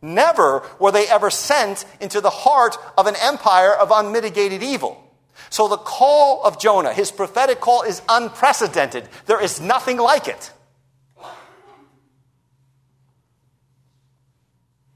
never 0.00 0.62
were 0.78 0.92
they 0.92 1.08
ever 1.08 1.30
sent 1.30 1.84
into 2.00 2.20
the 2.20 2.30
heart 2.30 2.76
of 2.96 3.06
an 3.06 3.16
empire 3.20 3.74
of 3.74 3.90
unmitigated 3.90 4.62
evil. 4.62 5.02
So 5.50 5.68
the 5.68 5.76
call 5.76 6.42
of 6.44 6.58
Jonah, 6.58 6.92
his 6.92 7.10
prophetic 7.10 7.60
call, 7.60 7.82
is 7.82 8.02
unprecedented. 8.08 9.08
There 9.26 9.42
is 9.42 9.60
nothing 9.60 9.98
like 9.98 10.28
it. 10.28 10.52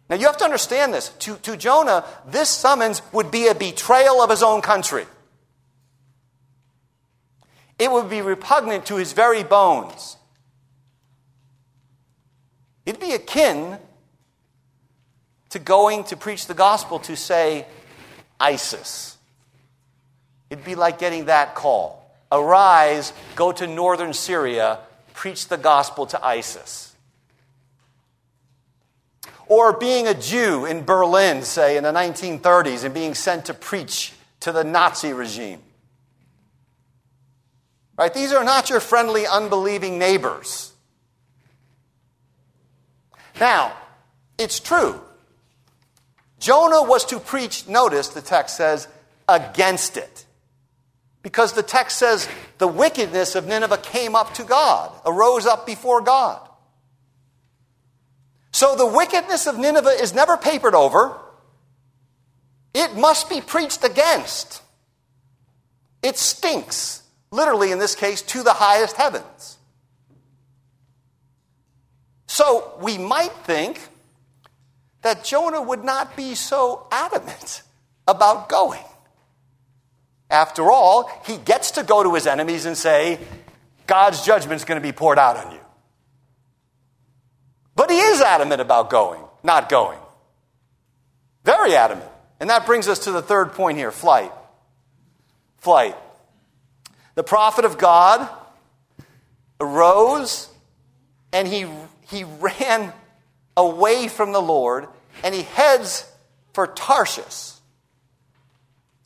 Now 0.09 0.17
you 0.17 0.27
have 0.27 0.37
to 0.39 0.45
understand 0.45 0.95
this. 0.95 1.09
To, 1.09 1.37
to 1.39 1.57
Jonah, 1.57 2.05
this 2.27 2.49
summons 2.49 3.03
would 3.13 3.31
be 3.31 3.49
a 3.49 3.55
betrayal 3.55 4.23
of 4.23 4.31
his 4.31 4.43
own 4.43 4.63
country. 4.63 5.05
It 7.79 7.91
would 7.91 8.09
be 8.09 8.23
repugnant 8.23 8.87
to 8.87 8.97
his 8.97 9.13
very 9.13 9.43
bones. 9.43 10.17
It'd 12.87 13.01
be 13.01 13.13
akin 13.13 13.79
to 15.51 15.59
going 15.59 16.05
to 16.05 16.17
preach 16.17 16.47
the 16.47 16.55
gospel 16.55 16.99
to, 17.01 17.17
say, 17.17 17.67
ISIS. 18.39 19.16
It'd 20.51 20.65
be 20.65 20.75
like 20.75 20.99
getting 20.99 21.27
that 21.27 21.55
call 21.55 22.03
Arise, 22.31 23.13
go 23.37 23.53
to 23.53 23.67
northern 23.67 24.13
Syria, 24.13 24.81
preach 25.15 25.49
the 25.49 25.57
gospel 25.57 26.07
to 26.07 26.25
ISIS. 26.25 26.95
Or 29.49 29.73
being 29.73 30.09
a 30.09 30.15
Jew 30.15 30.67
in 30.67 30.85
Berlin, 30.85 31.43
say, 31.43 31.77
in 31.77 31.85
the 31.85 31.93
1930s, 31.93 32.85
and 32.85 32.93
being 32.93 33.15
sent 33.15 33.45
to 33.45 33.55
preach 33.55 34.13
to 34.41 34.51
the 34.51 34.65
Nazi 34.65 35.13
regime. 35.13 35.61
Right? 37.97 38.13
These 38.13 38.33
are 38.33 38.45
not 38.45 38.69
your 38.71 38.81
friendly, 38.81 39.25
unbelieving 39.27 39.99
neighbors. 39.99 40.73
Now, 43.41 43.73
it's 44.37 44.59
true. 44.59 45.01
Jonah 46.41 46.83
was 46.83 47.05
to 47.07 47.21
preach, 47.21 47.69
notice 47.69 48.09
the 48.09 48.21
text 48.21 48.57
says, 48.57 48.89
against 49.29 49.97
it. 49.97 50.26
Because 51.27 51.55
the 51.55 51.63
text 51.65 51.99
says 51.99 52.29
the 52.59 52.69
wickedness 52.69 53.35
of 53.35 53.49
Nineveh 53.49 53.79
came 53.79 54.15
up 54.15 54.35
to 54.35 54.45
God, 54.45 54.93
arose 55.05 55.45
up 55.45 55.67
before 55.67 56.01
God. 56.01 56.41
So 58.53 58.77
the 58.77 58.87
wickedness 58.87 59.49
of 59.49 59.59
Nineveh 59.59 60.01
is 60.01 60.15
never 60.15 60.37
papered 60.37 60.77
over. 60.77 61.19
It 62.75 62.95
must 62.95 63.29
be 63.29 63.41
preached 63.41 63.83
against. 63.83 64.63
It 66.01 66.17
stinks, 66.17 67.03
literally 67.33 67.73
in 67.73 67.81
this 67.81 67.97
case, 67.97 68.23
to 68.23 68.45
the 68.45 68.53
highest 68.53 68.95
heavens. 68.97 69.59
So 72.29 72.73
we 72.81 72.99
might 72.99 73.33
think 73.43 73.81
that 75.03 75.25
Jonah 75.25 75.61
would 75.61 75.83
not 75.83 76.17
be 76.17 76.37
so 76.37 76.87
adamant 76.93 77.63
about 78.07 78.49
going. 78.49 78.85
After 80.31 80.71
all, 80.71 81.11
he 81.27 81.37
gets 81.37 81.73
to 81.73 81.83
go 81.83 82.03
to 82.03 82.15
his 82.15 82.27
enemies 82.27 82.67
and 82.67 82.77
say, 82.77 83.21
God's 83.87 84.25
judgment 84.25 84.57
is 84.57 84.65
going 84.65 84.81
to 84.81 84.87
be 84.87 84.93
poured 84.93 85.19
out 85.19 85.37
on 85.37 85.53
you. 85.53 85.61
But 87.77 87.91
he 87.91 87.99
is 87.99 88.21
adamant 88.21 88.61
about 88.61 88.91
going, 88.91 89.23
not 89.43 89.69
going. 89.69 89.99
Very 91.45 91.77
adamant. 91.77 92.11
And 92.41 92.51
that 92.51 92.67
brings 92.67 92.89
us 92.89 93.01
to 93.01 93.13
the 93.13 93.23
third 93.23 93.53
point 93.53 93.79
here 93.79 93.93
flight. 93.93 94.33
Flight. 95.59 95.97
The 97.15 97.23
prophet 97.23 97.65
of 97.65 97.79
God 97.79 98.29
arose 99.61 100.49
and 101.33 101.47
he, 101.47 101.67
he 102.09 102.25
ran 102.25 102.93
away 103.57 104.09
from 104.09 104.33
the 104.33 104.41
Lord 104.41 104.87
and 105.23 105.35
he 105.35 105.43
heads 105.43 106.11
for 106.53 106.67
Tarshish. 106.67 107.56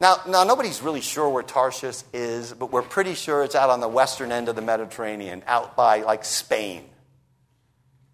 Now, 0.01 0.17
now, 0.27 0.45
nobody's 0.45 0.81
really 0.83 1.03
sure 1.03 1.29
where 1.29 1.43
Tarshish 1.43 2.03
is, 2.15 2.55
but 2.55 2.73
we're 2.73 2.81
pretty 2.83 3.15
sure 3.15 3.45
it's 3.45 3.55
out 3.55 3.69
on 3.69 3.81
the 3.81 3.89
western 3.89 4.33
end 4.33 4.49
of 4.49 4.57
the 4.57 4.63
Mediterranean, 4.63 5.43
out 5.47 5.77
by 5.77 6.01
like 6.03 6.25
Spain. 6.25 6.85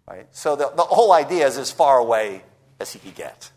Right? 0.05 0.27
So 0.31 0.57
the, 0.57 0.69
the 0.75 0.83
whole 0.83 1.13
idea 1.13 1.47
is 1.47 1.57
as 1.57 1.71
far 1.71 1.97
away 1.97 2.43
as 2.79 2.91
he 2.91 2.99
could 2.99 3.15
get. 3.15 3.51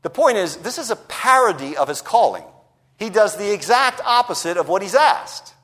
The 0.00 0.10
point 0.10 0.38
is, 0.38 0.56
this 0.56 0.78
is 0.78 0.90
a 0.90 0.96
parody 0.96 1.76
of 1.76 1.88
his 1.88 2.00
calling. 2.00 2.44
He 2.98 3.10
does 3.10 3.36
the 3.36 3.52
exact 3.52 4.00
opposite 4.04 4.56
of 4.56 4.68
what 4.68 4.80
he's 4.80 4.94
asked. 4.94 5.54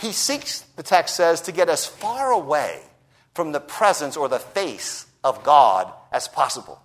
He 0.00 0.12
seeks, 0.12 0.60
the 0.76 0.82
text 0.82 1.14
says, 1.16 1.42
to 1.42 1.52
get 1.52 1.68
as 1.68 1.84
far 1.84 2.30
away 2.30 2.80
from 3.34 3.52
the 3.52 3.60
presence 3.60 4.16
or 4.16 4.28
the 4.28 4.38
face 4.38 5.06
of 5.22 5.42
God 5.44 5.92
as 6.10 6.26
possible. 6.26 6.80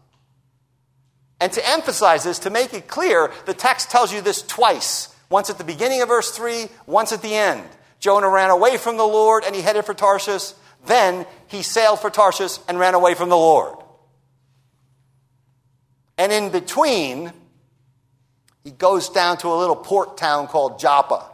And 1.43 1.51
to 1.51 1.69
emphasize 1.69 2.23
this, 2.23 2.39
to 2.39 2.49
make 2.49 2.73
it 2.73 2.87
clear, 2.87 3.29
the 3.45 3.53
text 3.53 3.91
tells 3.91 4.13
you 4.13 4.21
this 4.21 4.43
twice 4.43 5.13
once 5.29 5.49
at 5.49 5.57
the 5.57 5.65
beginning 5.65 6.01
of 6.01 6.07
verse 6.07 6.31
3, 6.31 6.69
once 6.87 7.11
at 7.11 7.21
the 7.21 7.35
end. 7.35 7.67
Jonah 7.99 8.29
ran 8.29 8.49
away 8.49 8.77
from 8.77 8.95
the 8.95 9.03
Lord 9.03 9.43
and 9.43 9.53
he 9.53 9.61
headed 9.61 9.83
for 9.83 9.93
Tarshish. 9.93 10.53
Then 10.85 11.25
he 11.47 11.61
sailed 11.61 11.99
for 11.99 12.09
Tarshish 12.09 12.59
and 12.69 12.79
ran 12.79 12.93
away 12.93 13.13
from 13.13 13.27
the 13.27 13.35
Lord. 13.35 13.75
And 16.17 16.31
in 16.31 16.49
between, 16.49 17.33
he 18.63 18.71
goes 18.71 19.09
down 19.09 19.37
to 19.39 19.49
a 19.49 19.57
little 19.59 19.75
port 19.75 20.15
town 20.15 20.47
called 20.47 20.79
Joppa. 20.79 21.29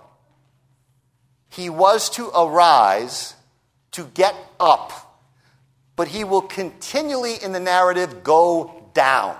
He 1.49 1.69
was 1.69 2.09
to 2.15 2.31
arise 2.35 3.35
to 3.91 4.05
get 4.05 4.33
up, 4.59 5.21
but 5.95 6.07
he 6.07 6.23
will 6.23 6.41
continually 6.41 7.35
in 7.35 7.51
the 7.51 7.59
narrative 7.59 8.23
go 8.23 8.89
down. 8.95 9.37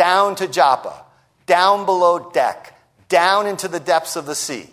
Down 0.00 0.34
to 0.36 0.48
Joppa, 0.48 1.04
down 1.44 1.84
below 1.84 2.30
deck, 2.30 2.74
down 3.10 3.46
into 3.46 3.68
the 3.68 3.78
depths 3.78 4.16
of 4.16 4.24
the 4.24 4.34
sea. 4.34 4.70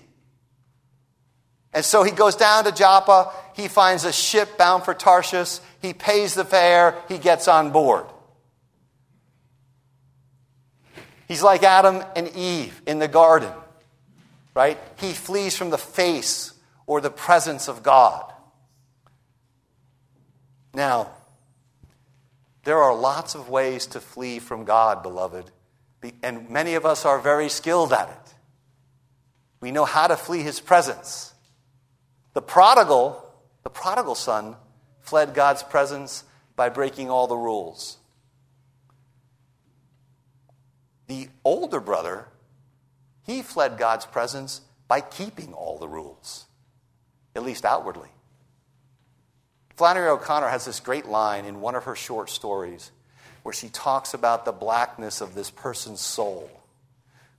And 1.74 1.84
so 1.84 2.02
he 2.04 2.12
goes 2.12 2.38
down 2.38 2.64
to 2.64 2.72
Joppa, 2.72 3.34
he 3.54 3.68
finds 3.68 4.06
a 4.06 4.14
ship 4.14 4.58
bound 4.58 4.86
for 4.86 4.94
Tarshish, 4.94 5.60
he 5.82 5.94
pays 5.94 6.34
the 6.34 6.46
fare, 6.46 6.96
he 7.10 7.18
gets 7.18 7.50
on 7.50 7.72
board. 7.72 8.06
He's 11.28 11.44
like 11.44 11.62
Adam 11.62 12.06
and 12.16 12.30
Eve 12.30 12.82
in 12.88 13.00
the 13.00 13.10
garden, 13.10 13.52
right? 14.54 14.78
He 14.96 15.12
flees 15.12 15.58
from 15.58 15.72
the 15.72 15.78
face 15.78 16.54
or 16.86 17.02
the 17.02 17.10
presence 17.10 17.68
of 17.68 17.84
God. 17.84 18.32
Now, 20.74 21.12
there 22.68 22.84
are 22.84 22.94
lots 22.94 23.34
of 23.34 23.48
ways 23.48 23.86
to 23.88 24.02
flee 24.02 24.40
from 24.40 24.66
God, 24.66 25.02
beloved, 25.02 25.50
and 26.22 26.50
many 26.50 26.74
of 26.74 26.86
us 26.86 27.06
are 27.06 27.18
very 27.18 27.48
skilled 27.48 27.94
at 27.94 28.10
it. 28.10 28.34
We 29.62 29.72
know 29.72 29.86
how 29.86 30.08
to 30.08 30.18
flee 30.18 30.42
his 30.42 30.60
presence. 30.60 31.34
The 32.34 32.42
prodigal, 32.42 33.26
the 33.64 33.70
prodigal 33.70 34.16
son, 34.16 34.58
fled 35.00 35.34
God's 35.34 35.64
presence 35.64 36.26
by 36.58 36.68
breaking 36.68 37.10
all 37.10 37.28
the 37.28 37.38
rules. 37.38 38.00
The 41.08 41.30
older 41.46 41.80
brother, 41.80 42.28
he 43.26 43.44
fled 43.44 43.78
God's 43.78 44.06
presence 44.06 44.60
by 44.90 45.00
keeping 45.00 45.54
all 45.54 45.78
the 45.78 45.88
rules, 45.88 46.48
at 47.34 47.44
least 47.44 47.64
outwardly. 47.64 48.10
Flannery 49.78 50.10
O'Connor 50.10 50.50
has 50.50 50.66
this 50.66 50.80
great 50.80 51.06
line 51.06 51.46
in 51.46 51.62
one 51.62 51.76
of 51.76 51.84
her 51.84 51.96
short 51.96 52.32
stories 52.32 52.90
where 53.44 53.54
she 53.54 53.70
talks 53.70 54.16
about 54.16 54.44
the 54.44 54.52
blackness 54.52 55.22
of 55.22 55.36
this 55.36 55.52
person's 55.52 56.02
soul 56.02 56.50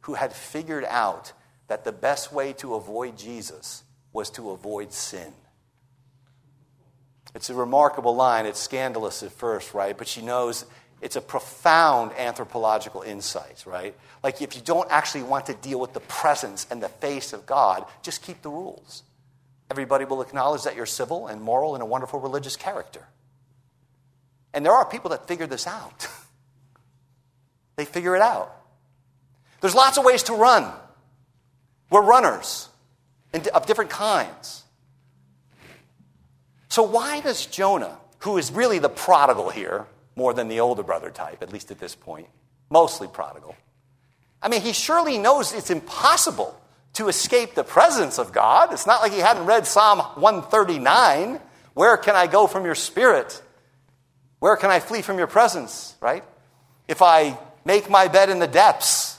who 0.03 0.15
had 0.15 0.33
figured 0.33 0.85
out 0.85 1.33
that 1.67 1.85
the 1.85 1.91
best 1.91 2.33
way 2.33 2.53
to 2.53 2.77
avoid 2.77 3.19
Jesus 3.19 3.83
was 4.13 4.31
to 4.31 4.51
avoid 4.51 4.93
sin. 4.93 5.33
It's 7.35 7.51
a 7.51 7.55
remarkable 7.55 8.15
line. 8.15 8.47
It's 8.47 8.61
scandalous 8.61 9.25
at 9.25 9.33
first, 9.33 9.75
right? 9.75 9.99
But 9.99 10.07
she 10.07 10.23
knows 10.23 10.65
it's 11.01 11.17
a 11.17 11.21
profound 11.21 12.13
anthropological 12.13 13.03
insight, 13.03 13.65
right? 13.67 13.97
Like 14.23 14.41
if 14.41 14.55
you 14.55 14.63
don't 14.63 14.91
actually 14.93 15.25
want 15.25 15.47
to 15.47 15.55
deal 15.55 15.81
with 15.81 15.93
the 15.93 16.01
presence 16.01 16.69
and 16.71 16.81
the 16.81 16.89
face 16.89 17.33
of 17.33 17.47
God, 17.47 17.85
just 18.03 18.23
keep 18.23 18.43
the 18.43 18.49
rules. 18.49 19.03
Everybody 19.71 20.05
will 20.05 20.23
acknowledge 20.23 20.63
that 20.65 20.77
you're 20.77 20.87
civil 20.87 21.27
and 21.27 21.43
moral 21.43 21.75
and 21.75 21.83
a 21.83 21.87
wonderful 21.87 22.21
religious 22.21 22.57
character. 22.57 23.07
And 24.55 24.65
there 24.65 24.73
are 24.73 24.85
people 24.85 25.11
that 25.11 25.29
figure 25.29 25.47
this 25.47 25.67
out. 25.67 26.09
they 27.77 27.85
figure 27.85 28.17
it 28.17 28.23
out. 28.23 28.55
There's 29.61 29.75
lots 29.75 29.99
of 29.99 30.05
ways 30.05 30.23
to 30.25 30.33
run. 30.33 30.73
We're 31.91 32.03
runners 32.03 32.69
of 33.33 33.67
different 33.67 33.91
kinds. 33.91 34.65
So, 36.69 36.83
why 36.83 37.21
does 37.21 37.47
Jonah, 37.47 37.99
who 38.21 38.39
is 38.39 38.53
really 38.53 38.79
the 38.79 38.89
prodigal 38.89 39.51
here, 39.51 39.87
more 40.19 40.35
than 40.35 40.49
the 40.49 40.61
older 40.61 40.83
brother 40.83 41.11
type, 41.11 41.43
at 41.43 41.53
least 41.53 41.71
at 41.71 41.79
this 41.79 41.95
point, 41.95 42.27
mostly 42.69 43.07
prodigal. 43.07 43.55
I 44.43 44.49
mean, 44.49 44.61
he 44.61 44.73
surely 44.73 45.17
knows 45.17 45.55
it's 45.55 45.71
impossible 45.71 46.61
to 46.99 47.07
escape 47.09 47.55
the 47.55 47.63
presence 47.63 48.19
of 48.19 48.33
God. 48.33 48.73
It's 48.73 48.87
not 48.87 49.03
like 49.03 49.13
he 49.13 49.21
hadn't 49.21 49.47
read 49.47 49.69
Psalm 49.69 50.01
139 50.01 51.41
Where 51.75 51.97
can 51.97 52.17
I 52.17 52.27
go 52.27 52.49
from 52.49 52.65
your 52.65 52.75
spirit? 52.75 53.41
Where 54.41 54.57
can 54.57 54.71
I 54.71 54.81
flee 54.81 55.03
from 55.03 55.17
your 55.17 55.29
presence, 55.29 55.95
right? 56.01 56.25
If 56.89 57.01
I 57.01 57.39
make 57.65 57.89
my 57.89 58.09
bed 58.09 58.31
in 58.31 58.41
the 58.41 58.49
depths, 58.49 59.17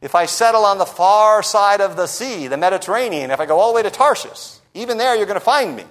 if 0.00 0.14
I 0.14 0.24
settle 0.24 0.64
on 0.64 0.78
the 0.78 0.86
far 0.86 1.42
side 1.42 1.82
of 1.82 1.94
the 1.96 2.06
sea, 2.06 2.46
the 2.46 2.56
Mediterranean, 2.56 3.30
if 3.30 3.38
I 3.38 3.44
go 3.44 3.58
all 3.58 3.72
the 3.72 3.76
way 3.76 3.82
to 3.82 3.90
Tarshish, 3.90 4.58
even 4.72 4.96
there 4.96 5.14
you're 5.14 5.26
going 5.26 5.38
to 5.38 5.44
find 5.44 5.76
me. 5.76 5.84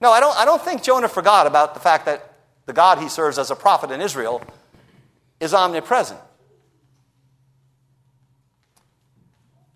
No, 0.00 0.10
I 0.10 0.20
don't, 0.20 0.36
I 0.38 0.46
don't 0.46 0.62
think 0.62 0.82
Jonah 0.82 1.08
forgot 1.08 1.46
about 1.46 1.74
the 1.74 1.80
fact 1.80 2.06
that 2.06 2.32
the 2.64 2.72
God 2.72 2.98
he 2.98 3.10
serves 3.10 3.38
as 3.38 3.50
a 3.50 3.56
prophet 3.56 3.90
in 3.90 4.00
Israel 4.00 4.42
is 5.38 5.52
omnipresent. 5.52 6.20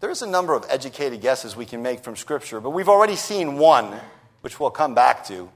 There's 0.00 0.22
a 0.22 0.26
number 0.26 0.54
of 0.54 0.64
educated 0.68 1.20
guesses 1.20 1.56
we 1.56 1.66
can 1.66 1.82
make 1.82 2.04
from 2.04 2.14
Scripture, 2.14 2.60
but 2.60 2.70
we've 2.70 2.88
already 2.88 3.16
seen 3.16 3.58
one, 3.58 3.98
which 4.42 4.60
we'll 4.60 4.70
come 4.70 4.94
back 4.94 5.26
to 5.26 5.50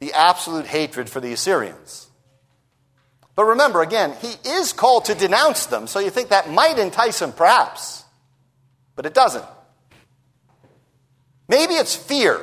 the 0.00 0.12
absolute 0.12 0.66
hatred 0.66 1.08
for 1.08 1.20
the 1.20 1.32
Assyrians. 1.32 2.08
But 3.36 3.44
remember, 3.46 3.80
again, 3.80 4.14
he 4.20 4.34
is 4.48 4.72
called 4.72 5.06
to 5.06 5.14
denounce 5.14 5.66
them, 5.66 5.86
so 5.86 5.98
you 5.98 6.10
think 6.10 6.28
that 6.28 6.50
might 6.50 6.78
entice 6.78 7.22
him, 7.22 7.32
perhaps. 7.32 8.04
But 8.96 9.06
it 9.06 9.14
doesn't. 9.14 9.44
Maybe 11.48 11.74
it's 11.74 11.96
fear 11.96 12.40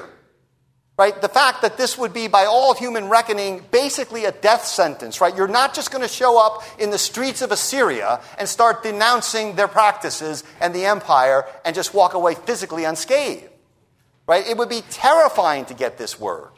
right? 1.01 1.19
The 1.19 1.29
fact 1.29 1.63
that 1.63 1.77
this 1.77 1.97
would 1.97 2.13
be, 2.13 2.27
by 2.27 2.45
all 2.45 2.75
human 2.75 3.09
reckoning, 3.09 3.65
basically 3.71 4.25
a 4.25 4.31
death 4.31 4.65
sentence, 4.65 5.19
right? 5.19 5.35
You're 5.35 5.47
not 5.47 5.73
just 5.73 5.89
going 5.89 6.03
to 6.03 6.07
show 6.07 6.39
up 6.39 6.61
in 6.77 6.91
the 6.91 6.99
streets 6.99 7.41
of 7.41 7.51
Assyria 7.51 8.21
and 8.37 8.47
start 8.47 8.83
denouncing 8.83 9.55
their 9.55 9.67
practices 9.67 10.43
and 10.59 10.75
the 10.75 10.85
empire 10.85 11.45
and 11.65 11.73
just 11.73 11.95
walk 11.95 12.13
away 12.13 12.35
physically 12.35 12.83
unscathed, 12.83 13.49
right? 14.27 14.47
It 14.47 14.57
would 14.57 14.69
be 14.69 14.83
terrifying 14.91 15.65
to 15.65 15.73
get 15.73 15.97
this 15.97 16.19
word. 16.19 16.51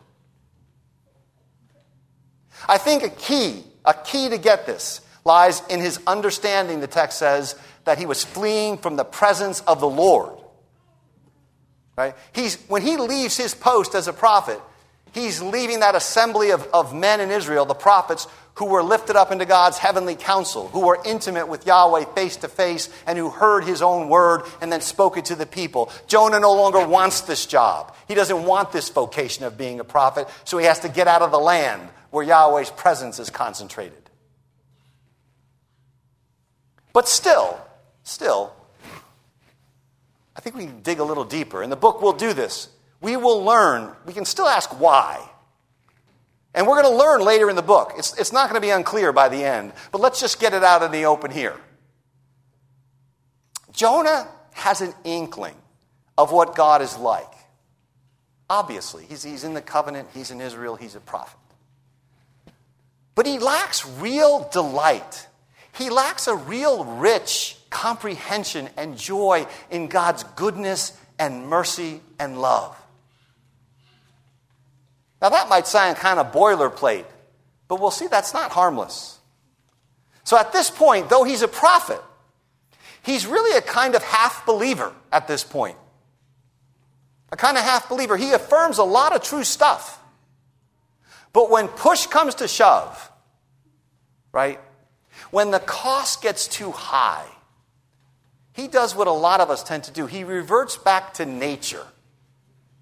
I 2.67 2.77
think 2.77 3.03
a 3.03 3.10
key, 3.10 3.63
a 3.86 3.93
key 3.93 4.27
to 4.27 4.38
get 4.38 4.65
this, 4.65 4.99
lies 5.23 5.62
in 5.69 5.79
his 5.79 6.01
understanding, 6.06 6.82
the 6.82 6.88
text 6.88 7.17
says, 7.17 7.56
that 7.86 7.97
he 7.97 8.06
was 8.06 8.25
fleeing 8.25 8.77
from 8.77 8.97
the 8.97 9.06
presence 9.06 9.62
of 9.62 9.79
the 9.79 9.88
Lord. 9.88 10.38
Right? 11.95 12.15
He's, 12.34 12.56
when 12.67 12.82
he 12.82 12.97
leaves 12.97 13.38
his 13.38 13.53
post 13.53 13.93
as 13.93 14.08
a 14.08 14.13
prophet, 14.13 14.60
he's 15.13 15.41
leaving 15.41 15.82
that 15.82 15.95
assembly 15.95 16.51
of, 16.51 16.67
of 16.73 16.93
men 16.93 17.19
in 17.19 17.29
Israel, 17.29 17.65
the 17.65 17.73
prophets, 17.73 18.27
who 18.56 18.65
were 18.65 18.84
lifted 18.84 19.15
up 19.15 19.32
into 19.32 19.45
God's 19.45 19.77
heavenly 19.77 20.15
council, 20.15 20.67
who 20.67 20.86
were 20.86 20.99
intimate 21.06 21.47
with 21.47 21.65
Yahweh 21.65 22.06
face 22.13 22.36
to 22.38 22.47
face, 22.47 22.89
and 23.08 23.17
who 23.17 23.29
heard 23.29 23.63
his 23.63 23.82
own 23.82 24.10
word 24.10 24.43
and 24.62 24.71
then 24.71 24.82
spoke 24.82 25.17
it 25.17 25.25
to 25.25 25.36
the 25.36 25.45
people. 25.45 25.91
Jonah 26.08 26.39
no 26.39 26.53
longer 26.53 26.86
wants 26.86 27.21
this 27.21 27.45
job. 27.47 27.95
He 28.08 28.13
doesn't 28.13 28.45
want 28.45 28.71
this 28.71 28.89
vocation 28.89 29.43
of 29.43 29.58
being 29.58 29.79
a 29.79 29.84
prophet, 29.84 30.27
so 30.43 30.58
he 30.58 30.65
has 30.65 30.79
to 30.79 30.89
get 30.89 31.08
out 31.08 31.23
of 31.23 31.32
the 31.32 31.39
land 31.39 31.82
where 32.12 32.23
Yahweh's 32.23 32.69
presence 32.69 33.17
is 33.17 33.32
concentrated. 33.32 33.97
But 36.91 37.10
still, 37.10 37.60
still, 38.03 38.53
I 40.35 40.41
think 40.41 40.55
we 40.55 40.65
dig 40.67 40.99
a 40.99 41.03
little 41.03 41.25
deeper. 41.25 41.61
In 41.61 41.69
the 41.69 41.75
book, 41.75 42.01
we'll 42.01 42.13
do 42.13 42.33
this. 42.33 42.69
We 43.01 43.17
will 43.17 43.43
learn. 43.43 43.91
We 44.05 44.13
can 44.13 44.25
still 44.25 44.47
ask 44.47 44.79
why. 44.79 45.29
And 46.55 46.67
we're 46.67 46.81
going 46.81 46.93
to 46.93 46.97
learn 46.97 47.21
later 47.21 47.49
in 47.49 47.55
the 47.55 47.61
book. 47.61 47.93
It's, 47.97 48.17
it's 48.17 48.31
not 48.31 48.49
going 48.49 48.61
to 48.61 48.65
be 48.65 48.71
unclear 48.71 49.11
by 49.11 49.29
the 49.29 49.43
end, 49.43 49.73
but 49.91 50.01
let's 50.01 50.19
just 50.19 50.39
get 50.39 50.53
it 50.53 50.63
out 50.63 50.83
in 50.83 50.91
the 50.91 51.05
open 51.05 51.31
here. 51.31 51.55
Jonah 53.71 54.27
has 54.53 54.81
an 54.81 54.93
inkling 55.03 55.55
of 56.17 56.31
what 56.31 56.55
God 56.55 56.81
is 56.81 56.95
like. 56.97 57.31
Obviously, 58.49 59.05
he's, 59.05 59.23
he's 59.23 59.43
in 59.43 59.55
the 59.55 59.61
covenant, 59.61 60.09
he's 60.13 60.29
in 60.29 60.39
Israel, 60.39 60.75
he's 60.75 60.95
a 60.95 60.99
prophet. 60.99 61.39
But 63.15 63.25
he 63.25 63.39
lacks 63.39 63.85
real 63.99 64.47
delight. 64.51 65.27
He 65.75 65.89
lacks 65.89 66.27
a 66.27 66.35
real 66.35 66.85
rich 66.85 67.57
comprehension 67.73 68.69
and 68.77 68.97
joy 68.97 69.45
in 69.69 69.88
God's 69.88 70.23
goodness 70.36 70.97
and 71.19 71.47
mercy 71.47 71.99
and 72.19 72.39
love. 72.39 72.79
Now, 75.21 75.29
that 75.29 75.49
might 75.49 75.67
sound 75.67 75.97
kind 75.97 76.19
of 76.19 76.31
boilerplate, 76.31 77.05
but 77.67 77.81
we'll 77.81 77.91
see 77.91 78.07
that's 78.07 78.33
not 78.33 78.51
harmless. 78.51 79.19
So, 80.23 80.38
at 80.38 80.53
this 80.53 80.69
point, 80.69 81.09
though 81.09 81.23
he's 81.23 81.41
a 81.41 81.47
prophet, 81.47 82.01
He's 83.03 83.27
really 83.27 83.55
a 83.57 83.62
kind 83.62 83.95
of 83.95 84.03
half 84.03 84.45
believer 84.45 84.93
at 85.12 85.27
this 85.27 85.43
point. 85.43 85.77
A 87.31 87.36
kind 87.36 87.57
of 87.57 87.63
half 87.63 87.89
believer. 87.89 88.15
He 88.15 88.31
affirms 88.31 88.77
a 88.77 88.83
lot 88.83 89.13
of 89.13 89.21
true 89.21 89.43
stuff. 89.43 89.99
But 91.33 91.49
when 91.49 91.67
push 91.67 92.07
comes 92.07 92.36
to 92.36 92.47
shove, 92.47 93.12
right? 94.31 94.59
When 95.31 95.51
the 95.51 95.59
cost 95.59 96.21
gets 96.21 96.47
too 96.47 96.71
high, 96.71 97.25
he 98.53 98.67
does 98.67 98.95
what 98.95 99.07
a 99.07 99.11
lot 99.11 99.41
of 99.41 99.49
us 99.49 99.63
tend 99.63 99.85
to 99.85 99.91
do. 99.91 100.05
He 100.05 100.23
reverts 100.23 100.77
back 100.77 101.15
to 101.15 101.25
nature. 101.25 101.85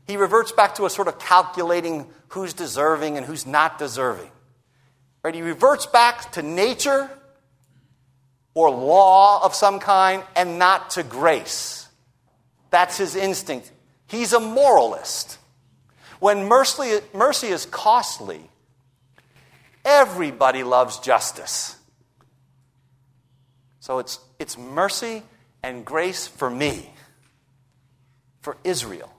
He 0.05 0.17
reverts 0.17 0.51
back 0.51 0.75
to 0.75 0.85
a 0.85 0.89
sort 0.89 1.07
of 1.07 1.17
calculating 1.17 2.07
who's 2.29 2.53
deserving 2.53 3.17
and 3.17 3.25
who's 3.25 3.45
not 3.45 3.79
deserving. 3.79 4.29
Right? 5.23 5.33
He 5.33 5.41
reverts 5.41 5.85
back 5.85 6.33
to 6.33 6.41
nature 6.41 7.09
or 8.53 8.69
law 8.69 9.45
of 9.45 9.55
some 9.55 9.79
kind 9.79 10.23
and 10.35 10.59
not 10.59 10.91
to 10.91 11.03
grace. 11.03 11.87
That's 12.69 12.97
his 12.97 13.15
instinct. 13.15 13.71
He's 14.07 14.33
a 14.33 14.39
moralist. 14.39 15.37
When 16.19 16.47
mercy, 16.47 16.99
mercy 17.13 17.47
is 17.47 17.65
costly, 17.65 18.41
everybody 19.85 20.63
loves 20.63 20.99
justice. 20.99 21.77
So 23.79 23.99
it's, 23.99 24.19
it's 24.37 24.57
mercy 24.57 25.23
and 25.63 25.85
grace 25.85 26.27
for 26.27 26.49
me, 26.49 26.93
for 28.41 28.57
Israel. 28.63 29.13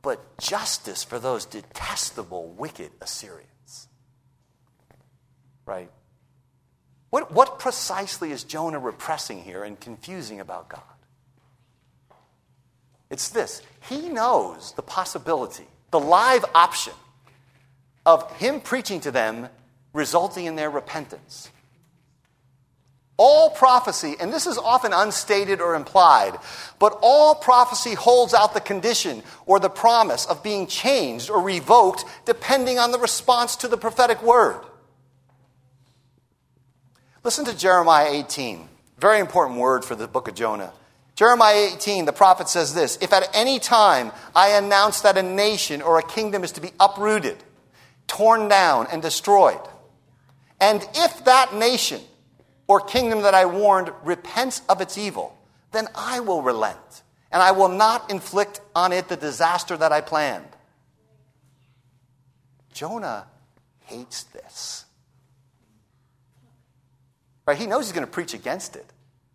But 0.00 0.38
justice 0.38 1.04
for 1.04 1.18
those 1.18 1.44
detestable, 1.44 2.48
wicked 2.48 2.90
Assyrians. 3.00 3.88
Right? 5.64 5.90
What, 7.10 7.30
what 7.30 7.58
precisely 7.58 8.32
is 8.32 8.42
Jonah 8.42 8.78
repressing 8.78 9.42
here 9.42 9.62
and 9.62 9.78
confusing 9.78 10.40
about 10.40 10.68
God? 10.68 10.82
It's 13.10 13.28
this 13.28 13.62
he 13.88 14.08
knows 14.08 14.72
the 14.72 14.82
possibility, 14.82 15.66
the 15.90 16.00
live 16.00 16.44
option 16.54 16.94
of 18.06 18.34
him 18.38 18.60
preaching 18.60 19.00
to 19.00 19.10
them 19.10 19.48
resulting 19.92 20.46
in 20.46 20.56
their 20.56 20.70
repentance. 20.70 21.50
All 23.24 23.50
prophecy, 23.50 24.16
and 24.18 24.32
this 24.32 24.48
is 24.48 24.58
often 24.58 24.92
unstated 24.92 25.60
or 25.60 25.76
implied, 25.76 26.36
but 26.80 26.98
all 27.02 27.36
prophecy 27.36 27.94
holds 27.94 28.34
out 28.34 28.52
the 28.52 28.60
condition 28.60 29.22
or 29.46 29.60
the 29.60 29.70
promise 29.70 30.26
of 30.26 30.42
being 30.42 30.66
changed 30.66 31.30
or 31.30 31.40
revoked 31.40 32.04
depending 32.24 32.80
on 32.80 32.90
the 32.90 32.98
response 32.98 33.54
to 33.54 33.68
the 33.68 33.76
prophetic 33.76 34.20
word. 34.24 34.60
Listen 37.22 37.44
to 37.44 37.56
Jeremiah 37.56 38.08
18. 38.10 38.68
Very 38.98 39.20
important 39.20 39.60
word 39.60 39.84
for 39.84 39.94
the 39.94 40.08
book 40.08 40.26
of 40.26 40.34
Jonah. 40.34 40.72
Jeremiah 41.14 41.70
18, 41.74 42.06
the 42.06 42.12
prophet 42.12 42.48
says 42.48 42.74
this 42.74 42.98
If 43.00 43.12
at 43.12 43.30
any 43.34 43.60
time 43.60 44.10
I 44.34 44.56
announce 44.56 45.02
that 45.02 45.16
a 45.16 45.22
nation 45.22 45.80
or 45.80 46.00
a 46.00 46.02
kingdom 46.02 46.42
is 46.42 46.50
to 46.50 46.60
be 46.60 46.72
uprooted, 46.80 47.36
torn 48.08 48.48
down, 48.48 48.88
and 48.90 49.00
destroyed, 49.00 49.60
and 50.60 50.84
if 50.96 51.24
that 51.24 51.54
nation 51.54 52.00
or 52.72 52.80
kingdom 52.80 53.20
that 53.20 53.34
I 53.34 53.44
warned 53.44 53.92
repents 54.02 54.62
of 54.66 54.80
its 54.80 54.96
evil, 54.96 55.36
then 55.72 55.88
I 55.94 56.20
will 56.20 56.40
relent, 56.40 57.02
and 57.30 57.42
I 57.42 57.50
will 57.50 57.68
not 57.68 58.10
inflict 58.10 58.62
on 58.74 58.92
it 58.92 59.08
the 59.08 59.16
disaster 59.16 59.76
that 59.76 59.92
I 59.92 60.00
planned. 60.00 60.48
Jonah 62.72 63.26
hates 63.80 64.22
this. 64.22 64.86
Right? 67.44 67.58
He 67.58 67.66
knows 67.66 67.84
he's 67.84 67.92
going 67.92 68.06
to 68.06 68.10
preach 68.10 68.32
against 68.32 68.74
it, 68.74 68.90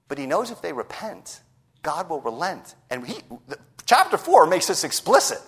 but 0.08 0.18
he 0.18 0.26
knows 0.26 0.50
if 0.50 0.64
they 0.64 0.74
repent, 0.74 1.40
God 1.84 2.10
will 2.10 2.22
relent. 2.22 2.74
And 2.90 3.06
he, 3.06 3.18
chapter 3.86 4.18
4 4.18 4.48
makes 4.48 4.66
this 4.66 4.84
explicit. 4.84 5.42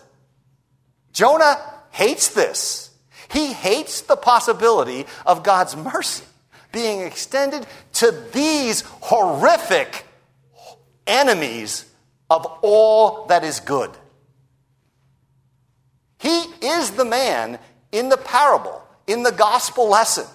Jonah 1.12 1.60
hates 1.90 2.28
this. 2.36 2.92
He 3.32 3.52
hates 3.52 4.02
the 4.02 4.16
possibility 4.16 5.08
of 5.26 5.42
God's 5.42 5.76
mercy 5.76 6.26
being 6.72 7.02
extended 7.02 7.66
to 7.94 8.12
these 8.34 8.82
horrific 9.02 10.06
enemies 11.08 11.86
of 12.30 12.46
all 12.62 13.26
that 13.28 13.44
is 13.44 13.60
good. 13.60 13.92
He 16.20 16.38
is 16.62 16.92
the 16.92 17.06
man 17.06 17.60
in 17.92 18.10
the 18.10 18.18
parable, 18.18 18.84
in 19.08 19.24
the 19.24 19.32
gospel 19.32 19.90
lesson, 19.90 20.26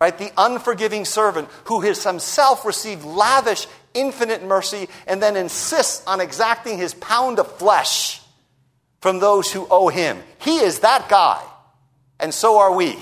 right? 0.00 0.16
The 0.16 0.32
unforgiving 0.36 1.04
servant 1.04 1.48
who 1.64 1.80
has 1.80 2.04
himself 2.04 2.64
received 2.64 3.04
lavish, 3.04 3.66
infinite 3.94 4.42
mercy 4.42 4.88
and 5.06 5.22
then 5.22 5.36
insists 5.36 6.06
on 6.06 6.20
exacting 6.20 6.78
his 6.78 6.94
pound 6.94 7.38
of 7.38 7.50
flesh 7.58 8.20
from 9.00 9.18
those 9.18 9.52
who 9.52 9.66
owe 9.70 9.88
him. 9.88 10.22
He 10.38 10.58
is 10.58 10.80
that 10.80 11.08
guy, 11.08 11.42
and 12.20 12.32
so 12.32 12.58
are 12.58 12.74
we. 12.74 12.96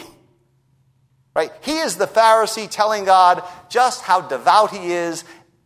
Right? 1.40 1.53
He 1.62 1.79
is 1.79 1.96
the 1.96 2.07
Pharisee 2.07 2.68
telling 2.68 3.07
God 3.07 3.42
just 3.70 4.03
how 4.03 4.20
devout 4.20 4.72
he 4.72 4.92
is 4.92 5.24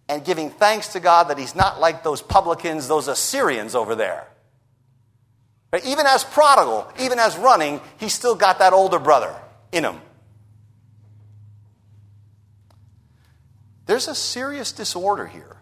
and 0.09 0.25
giving 0.25 0.49
thanks 0.51 0.93
to 0.93 1.01
God 1.01 1.25
that 1.25 1.37
he's 1.37 1.57
not 1.57 1.81
like 1.81 2.05
those 2.05 2.23
publicans, 2.23 2.87
those 2.87 3.09
Assyrians 3.09 3.75
over 3.75 3.97
there. 3.97 4.29
Even 5.85 6.07
as 6.07 6.23
prodigal, 6.23 6.87
even 7.01 7.19
as 7.19 7.37
running, 7.37 7.81
he's 7.99 8.15
still 8.15 8.37
got 8.37 8.61
that 8.61 8.73
older 8.73 9.01
brother 9.01 9.35
in 9.73 9.83
him. 9.83 10.01
There's 13.87 14.07
a 14.07 14.15
serious 14.15 14.71
disorder 14.71 15.27
here. 15.27 15.57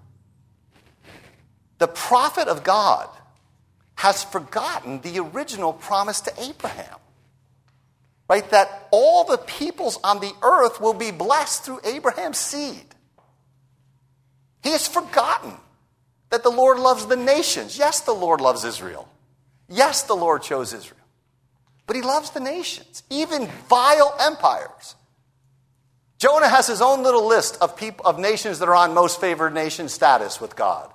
The 1.78 1.88
prophet 1.88 2.48
of 2.48 2.64
God 2.64 3.08
has 3.94 4.22
forgotten 4.22 5.00
the 5.00 5.20
original 5.20 5.72
promise 5.72 6.20
to 6.20 6.34
Abraham. 6.38 6.98
Right? 8.28 8.48
That 8.50 8.88
all 8.90 9.24
the 9.24 9.38
peoples 9.38 9.98
on 10.02 10.20
the 10.20 10.32
earth 10.42 10.80
will 10.80 10.94
be 10.94 11.10
blessed 11.10 11.64
through 11.64 11.80
Abraham's 11.84 12.38
seed. 12.38 12.86
He 14.62 14.70
has 14.70 14.86
forgotten 14.86 15.54
that 16.30 16.42
the 16.42 16.50
Lord 16.50 16.78
loves 16.78 17.06
the 17.06 17.16
nations. 17.16 17.76
Yes, 17.76 18.00
the 18.00 18.12
Lord 18.12 18.40
loves 18.40 18.64
Israel. 18.64 19.08
Yes, 19.68 20.02
the 20.02 20.14
Lord 20.14 20.42
chose 20.42 20.72
Israel. 20.72 20.98
But 21.86 21.96
he 21.96 22.02
loves 22.02 22.30
the 22.30 22.40
nations, 22.40 23.02
even 23.10 23.48
vile 23.68 24.16
empires. 24.20 24.94
Jonah 26.18 26.48
has 26.48 26.68
his 26.68 26.80
own 26.80 27.02
little 27.02 27.26
list 27.26 27.58
of, 27.60 27.76
people, 27.76 28.06
of 28.06 28.18
nations 28.18 28.60
that 28.60 28.68
are 28.68 28.76
on 28.76 28.94
most 28.94 29.20
favored 29.20 29.52
nation 29.52 29.88
status 29.88 30.40
with 30.40 30.54
God. 30.54 30.92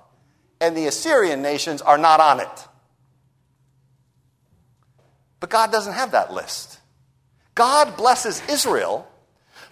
And 0.60 0.76
the 0.76 0.86
Assyrian 0.86 1.42
nations 1.42 1.82
are 1.82 1.98
not 1.98 2.18
on 2.18 2.40
it. 2.40 2.68
But 5.38 5.50
God 5.50 5.70
doesn't 5.70 5.92
have 5.92 6.12
that 6.12 6.32
list. 6.32 6.77
God 7.58 7.96
blesses 7.96 8.40
Israel 8.48 9.06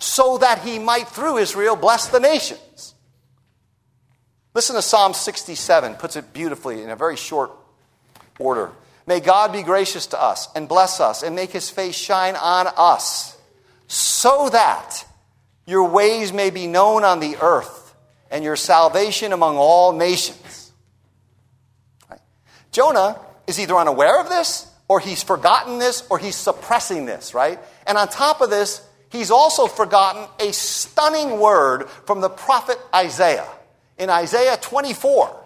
so 0.00 0.38
that 0.38 0.62
he 0.62 0.80
might, 0.80 1.06
through 1.06 1.38
Israel, 1.38 1.76
bless 1.76 2.08
the 2.08 2.18
nations. 2.18 2.94
Listen 4.54 4.74
to 4.74 4.82
Psalm 4.82 5.14
67, 5.14 5.94
puts 5.94 6.16
it 6.16 6.32
beautifully 6.32 6.82
in 6.82 6.90
a 6.90 6.96
very 6.96 7.16
short 7.16 7.52
order. 8.40 8.72
May 9.06 9.20
God 9.20 9.52
be 9.52 9.62
gracious 9.62 10.08
to 10.08 10.20
us 10.20 10.48
and 10.56 10.68
bless 10.68 10.98
us 10.98 11.22
and 11.22 11.36
make 11.36 11.50
his 11.50 11.70
face 11.70 11.94
shine 11.94 12.34
on 12.34 12.66
us 12.76 13.38
so 13.86 14.48
that 14.48 15.04
your 15.64 15.88
ways 15.88 16.32
may 16.32 16.50
be 16.50 16.66
known 16.66 17.04
on 17.04 17.20
the 17.20 17.36
earth, 17.40 17.94
and 18.30 18.42
your 18.42 18.56
salvation 18.56 19.32
among 19.32 19.56
all 19.56 19.92
nations. 19.92 20.72
Right? 22.10 22.20
Jonah 22.72 23.20
is 23.46 23.60
either 23.60 23.76
unaware 23.76 24.20
of 24.20 24.28
this, 24.28 24.68
or 24.88 25.00
he's 25.00 25.22
forgotten 25.22 25.78
this, 25.78 26.06
or 26.10 26.18
he's 26.18 26.36
suppressing 26.36 27.06
this, 27.06 27.34
right? 27.34 27.58
And 27.86 27.98
on 27.98 28.08
top 28.08 28.40
of 28.40 28.50
this, 28.50 28.86
he's 29.10 29.30
also 29.30 29.66
forgotten 29.66 30.28
a 30.38 30.52
stunning 30.52 31.40
word 31.40 31.88
from 32.06 32.20
the 32.20 32.28
prophet 32.28 32.78
Isaiah 32.94 33.48
in 33.98 34.10
Isaiah 34.10 34.56
24. 34.60 35.44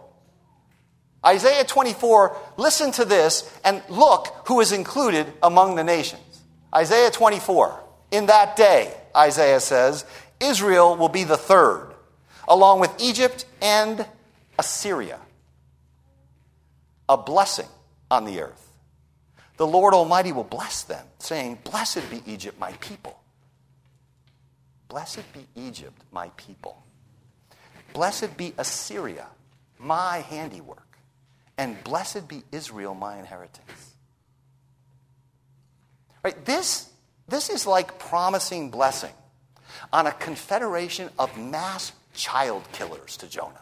Isaiah 1.24 1.64
24, 1.64 2.37
listen 2.57 2.92
to 2.92 3.05
this 3.05 3.50
and 3.64 3.83
look 3.88 4.29
who 4.46 4.61
is 4.61 4.72
included 4.72 5.26
among 5.42 5.74
the 5.74 5.85
nations. 5.85 6.42
Isaiah 6.74 7.11
24. 7.11 7.79
In 8.11 8.26
that 8.26 8.57
day, 8.57 8.94
Isaiah 9.14 9.61
says, 9.61 10.05
Israel 10.40 10.96
will 10.96 11.09
be 11.09 11.24
the 11.24 11.37
third, 11.37 11.94
along 12.48 12.81
with 12.81 12.90
Egypt 13.00 13.44
and 13.61 14.07
Assyria. 14.59 15.20
A 17.09 17.18
blessing 17.18 17.68
on 18.11 18.24
the 18.24 18.40
earth. 18.40 18.69
The 19.61 19.66
Lord 19.66 19.92
Almighty 19.92 20.33
will 20.33 20.42
bless 20.42 20.85
them, 20.85 21.05
saying, 21.18 21.59
Blessed 21.64 22.09
be 22.09 22.23
Egypt, 22.25 22.59
my 22.59 22.73
people. 22.81 23.20
Blessed 24.88 25.31
be 25.35 25.46
Egypt, 25.55 26.01
my 26.11 26.31
people. 26.38 26.83
Blessed 27.92 28.38
be 28.38 28.55
Assyria, 28.57 29.27
my 29.79 30.20
handiwork. 30.20 30.96
And 31.59 31.77
blessed 31.85 32.27
be 32.27 32.42
Israel, 32.51 32.94
my 32.94 33.18
inheritance. 33.18 33.96
Right? 36.25 36.42
This 36.46 36.90
this 37.29 37.51
is 37.51 37.66
like 37.66 37.99
promising 37.99 38.70
blessing 38.70 39.12
on 39.92 40.07
a 40.07 40.12
confederation 40.12 41.11
of 41.18 41.37
mass 41.37 41.92
child 42.14 42.62
killers 42.73 43.18
to 43.18 43.29
Jonah. 43.29 43.61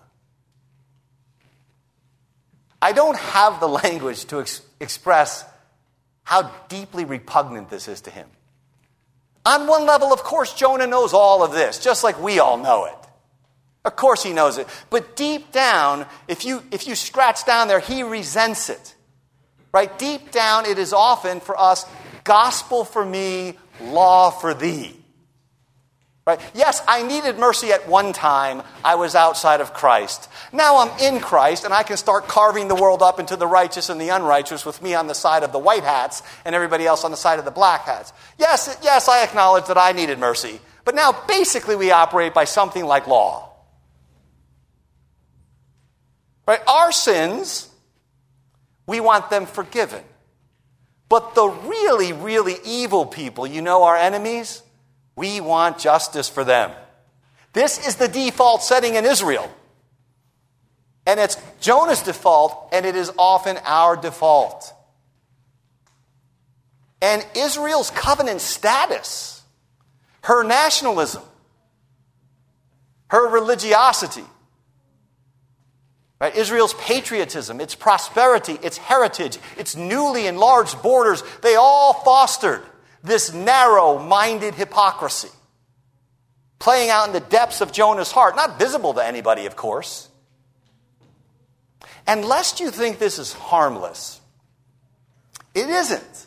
I 2.81 2.93
don't 2.93 3.19
have 3.19 3.59
the 3.59 3.69
language 3.85 4.27
to 4.27 4.39
ex- 4.39 4.63
express 4.79 5.45
how 6.29 6.43
deeply 6.69 7.07
repugnant 7.07 7.71
this 7.71 7.89
is 7.89 8.03
to 8.03 8.11
him. 8.11 8.29
On 9.47 9.67
one 9.67 9.87
level, 9.87 10.13
of 10.13 10.23
course, 10.23 10.53
Jonah 10.53 10.87
knows 10.87 11.15
all 11.15 11.43
of 11.43 11.53
this, 11.53 11.79
just 11.83 12.05
like 12.05 12.21
we 12.21 12.39
all 12.39 12.59
know 12.59 12.85
it. 12.85 12.95
Of 13.87 13.97
course, 13.97 14.23
he 14.23 14.35
knows 14.35 14.59
it. 14.59 14.69
But 14.91 15.17
deep 15.17 15.53
down, 15.53 16.05
if 16.29 16.45
you, 16.45 16.63
if 16.71 16.87
you 16.87 16.97
scratch 16.97 17.47
down 17.47 17.69
there, 17.69 17.81
he 17.81 18.03
resents 18.03 18.69
it. 18.69 18.95
Right? 19.73 19.99
Deep 19.99 20.31
down, 20.31 20.67
it 20.67 20.79
is 20.79 20.93
often 20.93 21.41
for 21.41 21.59
us 21.59 21.87
gospel 22.25 22.85
for 22.85 23.07
me, 23.07 23.57
law 23.81 24.29
for 24.29 24.53
thee. 24.53 25.03
Right? 26.29 26.41
Yes, 26.53 26.83
I 26.87 27.05
needed 27.05 27.39
mercy 27.39 27.73
at 27.73 27.89
one 27.89 28.13
time. 28.13 28.63
I 28.85 28.97
was 28.97 29.15
outside 29.15 29.63
of 29.63 29.73
Christ. 29.73 30.29
Now 30.53 30.77
I'm 30.77 31.01
in 31.01 31.21
Christ, 31.23 31.65
and 31.65 31.73
I 31.73 31.83
can 31.83 31.97
start 31.97 32.29
carving 32.29 32.69
the 32.69 32.75
world 32.75 33.03
up 33.03 33.19
into 33.19 33.35
the 33.35 33.47
righteous 33.47 33.89
and 33.89 33.99
the 33.99 34.11
unrighteous 34.11 34.67
with 34.67 34.83
me 34.83 34.95
on 34.95 35.07
the 35.07 35.15
side 35.15 35.43
of 35.43 35.53
the 35.53 35.59
white 35.59 35.85
hats 35.85 36.23
and 36.45 36.55
everybody 36.55 36.85
else 36.85 37.03
on 37.03 37.13
the 37.13 37.17
side 37.17 37.39
of 37.39 37.47
the 37.47 37.51
black 37.51 37.87
hats. 37.87 38.13
Yes, 38.39 38.77
yes, 38.83 39.09
I 39.09 39.25
acknowledge 39.25 39.69
that 39.69 39.79
I 39.79 39.93
needed 39.93 40.19
mercy. 40.19 40.61
But 40.85 40.95
now 40.95 41.19
basically 41.27 41.77
we 41.77 41.93
operate 41.93 42.35
by 42.35 42.45
something 42.45 42.85
like 42.85 43.07
law. 43.07 43.51
Right? 46.47 46.61
Our 46.69 46.93
sins, 46.93 47.71
we 48.87 49.01
want 49.01 49.31
them 49.31 49.47
forgiven. 49.47 50.05
But 51.09 51.35
the 51.35 51.49
really, 51.49 52.13
really 52.13 52.57
evil 52.67 53.07
people, 53.07 53.47
you 53.47 53.63
know, 53.63 53.85
our 53.85 53.97
enemies, 53.97 54.63
we 55.19 55.41
want 55.41 55.79
justice 55.79 56.29
for 56.29 56.45
them. 56.45 56.71
This 57.53 57.87
is 57.87 57.97
the 57.97 58.09
default 58.09 58.63
setting 58.63 58.95
in 58.95 59.05
Israel. 59.05 59.51
And 61.07 61.19
it's 61.19 61.37
Jonah's 61.61 62.03
default, 62.03 62.69
and 62.73 62.87
it 62.87 62.95
is 62.95 63.11
often 63.19 63.59
our 63.65 63.97
default. 63.97 64.73
And 67.03 67.27
Israel's 67.37 67.91
covenant 67.91 68.41
status, 68.41 69.43
her 70.23 70.45
nationalism, 70.45 71.23
her 73.09 73.29
religiosity, 73.29 74.25
right? 76.21 76.35
Israel's 76.37 76.75
patriotism, 76.75 77.61
its 77.61 77.75
prosperity, 77.75 78.59
its 78.63 78.77
heritage, 78.77 79.39
its 79.57 79.75
newly 79.75 80.27
enlarged 80.27 80.81
borders, 80.83 81.23
they 81.43 81.57
all 81.57 81.93
fostered 81.93 82.63
this 83.03 83.33
narrow 83.33 83.99
minded 83.99 84.55
hypocrisy 84.55 85.31
playing 86.59 86.91
out 86.91 87.07
in 87.07 87.13
the 87.13 87.21
depths 87.21 87.61
of 87.61 87.73
Jonah's 87.73 88.11
heart, 88.11 88.37
not 88.37 88.59
visible 88.59 88.95
to 88.95 89.05
anybody, 89.05 89.47
of 89.47 89.57
course. 89.57 90.09
And 92.07 92.25
lest 92.25 92.61
you 92.61 92.71
think 92.71 92.99
this 92.99 93.19
is 93.19 93.33
harmless, 93.33 94.21
it 95.55 95.69
isn't. 95.69 96.27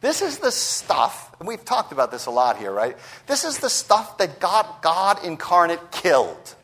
This 0.00 0.22
is 0.22 0.38
the 0.38 0.52
stuff, 0.52 1.34
and 1.38 1.48
we've 1.48 1.64
talked 1.64 1.90
about 1.92 2.12
this 2.12 2.26
a 2.26 2.30
lot 2.30 2.56
here, 2.56 2.72
right? 2.72 2.96
This 3.26 3.44
is 3.44 3.58
the 3.58 3.68
stuff 3.68 4.18
that 4.18 4.38
God, 4.38 4.66
God 4.80 5.24
incarnate 5.24 5.90
killed. 5.90 6.54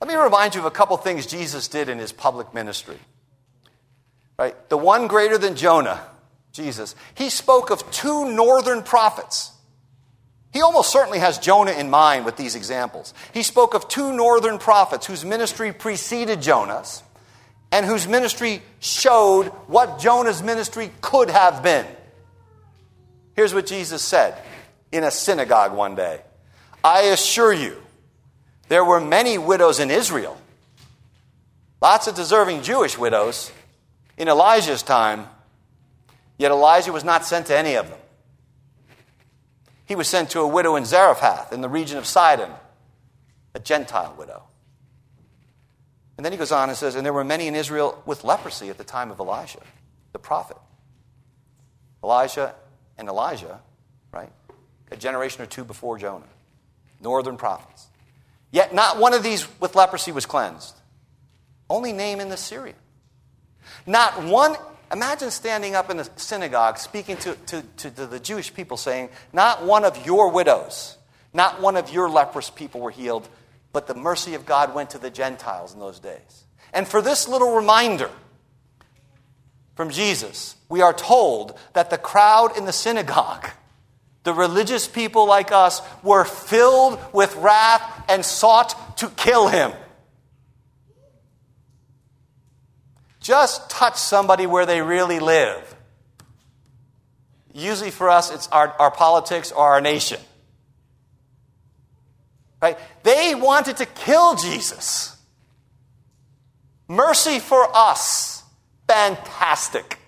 Let 0.00 0.08
me 0.08 0.14
remind 0.14 0.54
you 0.54 0.60
of 0.60 0.66
a 0.66 0.70
couple 0.70 0.96
things 0.96 1.26
Jesus 1.26 1.68
did 1.68 1.88
in 1.88 1.98
his 1.98 2.12
public 2.12 2.54
ministry. 2.54 2.98
Right? 4.38 4.56
The 4.70 4.78
one 4.78 5.08
greater 5.08 5.36
than 5.36 5.56
Jonah 5.56 6.00
Jesus, 6.52 6.94
he 7.14 7.30
spoke 7.30 7.70
of 7.70 7.90
two 7.90 8.30
northern 8.32 8.82
prophets. 8.82 9.52
He 10.52 10.62
almost 10.62 10.90
certainly 10.90 11.20
has 11.20 11.38
Jonah 11.38 11.70
in 11.72 11.90
mind 11.90 12.24
with 12.24 12.36
these 12.36 12.56
examples. 12.56 13.14
He 13.32 13.42
spoke 13.42 13.74
of 13.74 13.88
two 13.88 14.12
northern 14.12 14.58
prophets 14.58 15.06
whose 15.06 15.24
ministry 15.24 15.72
preceded 15.72 16.42
Jonah's 16.42 17.02
and 17.70 17.86
whose 17.86 18.08
ministry 18.08 18.62
showed 18.80 19.46
what 19.68 20.00
Jonah's 20.00 20.42
ministry 20.42 20.90
could 21.00 21.30
have 21.30 21.62
been. 21.62 21.86
Here's 23.34 23.54
what 23.54 23.66
Jesus 23.66 24.02
said 24.02 24.36
in 24.90 25.04
a 25.04 25.10
synagogue 25.10 25.72
one 25.72 25.94
day 25.94 26.20
I 26.82 27.02
assure 27.02 27.52
you, 27.52 27.80
there 28.68 28.84
were 28.84 29.00
many 29.00 29.38
widows 29.38 29.78
in 29.78 29.90
Israel, 29.90 30.36
lots 31.80 32.08
of 32.08 32.16
deserving 32.16 32.62
Jewish 32.62 32.98
widows 32.98 33.52
in 34.16 34.26
Elijah's 34.28 34.82
time 34.82 35.28
Yet 36.40 36.52
Elijah 36.52 36.90
was 36.90 37.04
not 37.04 37.26
sent 37.26 37.48
to 37.48 37.56
any 37.58 37.74
of 37.74 37.90
them. 37.90 37.98
He 39.84 39.94
was 39.94 40.08
sent 40.08 40.30
to 40.30 40.40
a 40.40 40.46
widow 40.46 40.74
in 40.76 40.86
Zarephath 40.86 41.52
in 41.52 41.60
the 41.60 41.68
region 41.68 41.98
of 41.98 42.06
Sidon, 42.06 42.50
a 43.54 43.58
Gentile 43.60 44.14
widow. 44.16 44.44
And 46.16 46.24
then 46.24 46.32
he 46.32 46.38
goes 46.38 46.50
on 46.50 46.70
and 46.70 46.78
says, 46.78 46.94
And 46.94 47.04
there 47.04 47.12
were 47.12 47.24
many 47.24 47.46
in 47.46 47.54
Israel 47.54 48.02
with 48.06 48.24
leprosy 48.24 48.70
at 48.70 48.78
the 48.78 48.84
time 48.84 49.10
of 49.10 49.20
Elisha, 49.20 49.60
the 50.12 50.18
prophet. 50.18 50.56
Elijah 52.02 52.54
and 52.96 53.06
Elisha, 53.08 53.60
right? 54.10 54.32
A 54.90 54.96
generation 54.96 55.42
or 55.42 55.46
two 55.46 55.64
before 55.64 55.98
Jonah, 55.98 56.24
northern 57.02 57.36
prophets. 57.36 57.86
Yet 58.50 58.74
not 58.74 58.96
one 58.96 59.12
of 59.12 59.22
these 59.22 59.46
with 59.60 59.74
leprosy 59.74 60.10
was 60.10 60.24
cleansed. 60.24 60.74
Only 61.68 61.92
Naaman 61.92 62.30
the 62.30 62.38
Syrian. 62.38 62.76
Not 63.86 64.24
one 64.24 64.56
Imagine 64.92 65.30
standing 65.30 65.76
up 65.76 65.88
in 65.90 66.00
a 66.00 66.18
synagogue 66.18 66.76
speaking 66.76 67.16
to, 67.18 67.34
to, 67.46 67.62
to, 67.76 67.90
the 67.90 68.18
Jewish 68.18 68.52
people 68.52 68.76
saying, 68.76 69.10
Not 69.32 69.64
one 69.64 69.84
of 69.84 70.04
your 70.04 70.30
widows, 70.30 70.96
not 71.32 71.60
one 71.60 71.76
of 71.76 71.92
your 71.92 72.08
leprous 72.08 72.50
people 72.50 72.80
were 72.80 72.90
healed, 72.90 73.28
but 73.72 73.86
the 73.86 73.94
mercy 73.94 74.34
of 74.34 74.46
God 74.46 74.74
went 74.74 74.90
to 74.90 74.98
the 74.98 75.10
Gentiles 75.10 75.74
in 75.74 75.80
those 75.80 76.00
days. 76.00 76.44
And 76.72 76.88
for 76.88 77.00
this 77.00 77.28
little 77.28 77.54
reminder 77.54 78.10
from 79.76 79.90
Jesus, 79.90 80.56
we 80.68 80.82
are 80.82 80.92
told 80.92 81.56
that 81.74 81.90
the 81.90 81.98
crowd 81.98 82.56
in 82.56 82.64
the 82.64 82.72
synagogue, 82.72 83.48
the 84.24 84.34
religious 84.34 84.88
people 84.88 85.26
like 85.26 85.52
us, 85.52 85.80
were 86.02 86.24
filled 86.24 86.98
with 87.12 87.36
wrath 87.36 88.04
and 88.08 88.24
sought 88.24 88.98
to 88.98 89.08
kill 89.10 89.48
him. 89.48 89.72
Just 93.30 93.70
touch 93.70 93.94
somebody 93.94 94.44
where 94.44 94.66
they 94.66 94.82
really 94.82 95.20
live. 95.20 95.76
Usually 97.54 97.92
for 97.92 98.10
us, 98.10 98.34
it's 98.34 98.48
our, 98.48 98.74
our 98.80 98.90
politics 98.90 99.52
or 99.52 99.64
our 99.68 99.80
nation. 99.80 100.18
Right? 102.60 102.76
They 103.04 103.36
wanted 103.36 103.76
to 103.76 103.86
kill 103.86 104.34
Jesus. 104.34 105.16
Mercy 106.88 107.38
for 107.38 107.68
us. 107.72 108.42
Fantastic. 108.88 110.00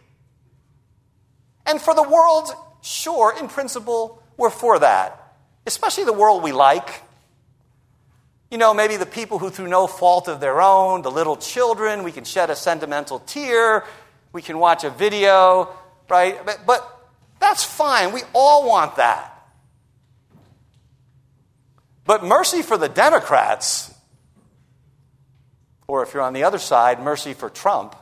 And 1.64 1.80
for 1.80 1.94
the 1.94 2.02
world, 2.02 2.50
sure, 2.80 3.38
in 3.38 3.46
principle, 3.46 4.20
we're 4.36 4.50
for 4.50 4.80
that. 4.80 5.36
Especially 5.64 6.02
the 6.02 6.12
world 6.12 6.42
we 6.42 6.50
like. 6.50 7.02
You 8.52 8.58
know, 8.58 8.74
maybe 8.74 8.98
the 8.98 9.06
people 9.06 9.38
who, 9.38 9.48
through 9.48 9.68
no 9.68 9.86
fault 9.86 10.28
of 10.28 10.38
their 10.38 10.60
own, 10.60 11.00
the 11.00 11.10
little 11.10 11.38
children, 11.38 12.02
we 12.02 12.12
can 12.12 12.24
shed 12.24 12.50
a 12.50 12.54
sentimental 12.54 13.20
tear, 13.20 13.82
we 14.30 14.42
can 14.42 14.58
watch 14.58 14.84
a 14.84 14.90
video, 14.90 15.74
right? 16.10 16.44
But, 16.44 16.66
but 16.66 17.08
that's 17.40 17.64
fine. 17.64 18.12
We 18.12 18.20
all 18.34 18.68
want 18.68 18.96
that. 18.96 19.48
But 22.04 22.24
mercy 22.24 22.60
for 22.60 22.76
the 22.76 22.90
Democrats, 22.90 23.90
or 25.88 26.02
if 26.02 26.12
you're 26.12 26.22
on 26.22 26.34
the 26.34 26.44
other 26.44 26.58
side, 26.58 27.00
mercy 27.00 27.32
for 27.32 27.48
Trump, 27.48 27.96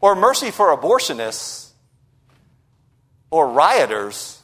or 0.00 0.16
mercy 0.16 0.50
for 0.50 0.76
abortionists, 0.76 1.70
or 3.30 3.50
rioters, 3.50 4.42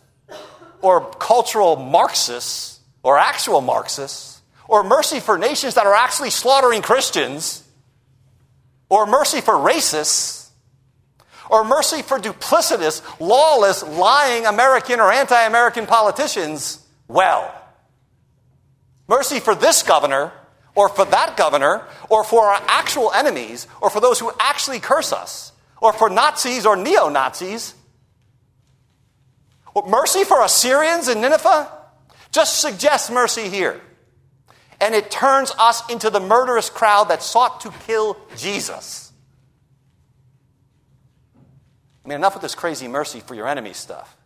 or 0.83 1.11
cultural 1.15 1.75
Marxists, 1.75 2.78
or 3.09 3.17
actual 3.17 3.63
Marxists, 3.63 4.43
or 4.69 4.85
mercy 4.85 5.19
for 5.19 5.39
nations 5.39 5.77
that 5.77 5.87
are 5.87 5.95
actually 5.95 6.29
slaughtering 6.29 6.83
Christians, 6.83 7.65
or 8.91 9.07
mercy 9.07 9.41
for 9.41 9.55
racists, 9.55 10.51
or 11.49 11.65
mercy 11.65 12.03
for 12.03 12.19
duplicitous, 12.19 13.01
lawless, 13.19 13.83
lying 13.83 14.45
American 14.45 15.01
or 15.01 15.11
anti 15.11 15.43
American 15.43 15.87
politicians, 15.87 16.87
well, 17.09 17.51
mercy 19.07 19.41
for 19.41 19.55
this 19.55 19.83
governor, 19.83 20.31
or 20.75 20.91
for 20.91 21.07
that 21.07 21.35
governor, 21.39 21.87
or 22.11 22.25
for 22.25 22.45
our 22.45 22.63
actual 22.69 23.11
enemies, 23.13 23.67
or 23.81 23.89
for 23.89 24.01
those 24.01 24.19
who 24.21 24.31
actually 24.39 24.81
curse 24.81 25.15
us, 25.15 25.53
or 25.81 25.95
for 25.95 26.11
Nazis 26.11 26.67
or 26.67 26.77
neo 26.77 27.09
Nazis. 27.09 27.73
Mercy 29.87 30.25
for 30.25 30.43
Assyrians 30.45 31.09
in 31.09 31.23
Nineveh? 31.23 31.78
Just 32.33 32.61
suggest 32.61 33.11
mercy 33.11 33.49
here. 33.49 33.81
And 34.81 34.95
it 34.95 35.11
turns 35.11 35.53
us 35.59 35.89
into 35.91 36.11
the 36.11 36.21
murderous 36.21 36.71
crowd 36.71 37.09
that 37.09 37.23
sought 37.23 37.63
to 37.63 37.71
kill 37.87 38.17
Jesus. 38.37 39.13
I 42.05 42.09
mean, 42.09 42.17
enough 42.17 42.35
with 42.35 42.43
this 42.43 42.55
crazy 42.55 42.89
mercy 42.89 43.21
for 43.21 43.35
your 43.35 43.49
enemy 43.49 43.73
stuff. 43.73 44.17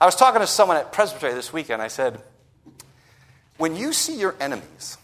I 0.00 0.06
was 0.06 0.16
talking 0.16 0.40
to 0.40 0.46
someone 0.46 0.76
at 0.76 0.92
Presbytery 0.92 1.34
this 1.34 1.52
weekend. 1.52 1.80
I 1.80 1.88
said, 1.88 2.20
when 3.58 3.76
you 3.76 3.92
see 3.92 4.18
your 4.18 4.34
enemies, 4.40 4.98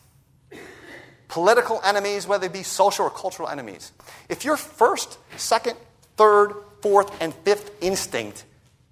political 1.29 1.81
enemies, 1.85 2.27
whether 2.27 2.49
they 2.49 2.53
be 2.53 2.65
social 2.65 3.07
or 3.07 3.11
cultural 3.11 3.49
enemies, 3.49 3.93
if 4.29 4.45
your 4.45 4.57
first, 4.57 5.19
second, 5.37 5.77
third, 6.17 6.55
fourth, 6.83 7.17
and 7.23 7.33
fifth 7.33 7.71
instinct 7.81 8.45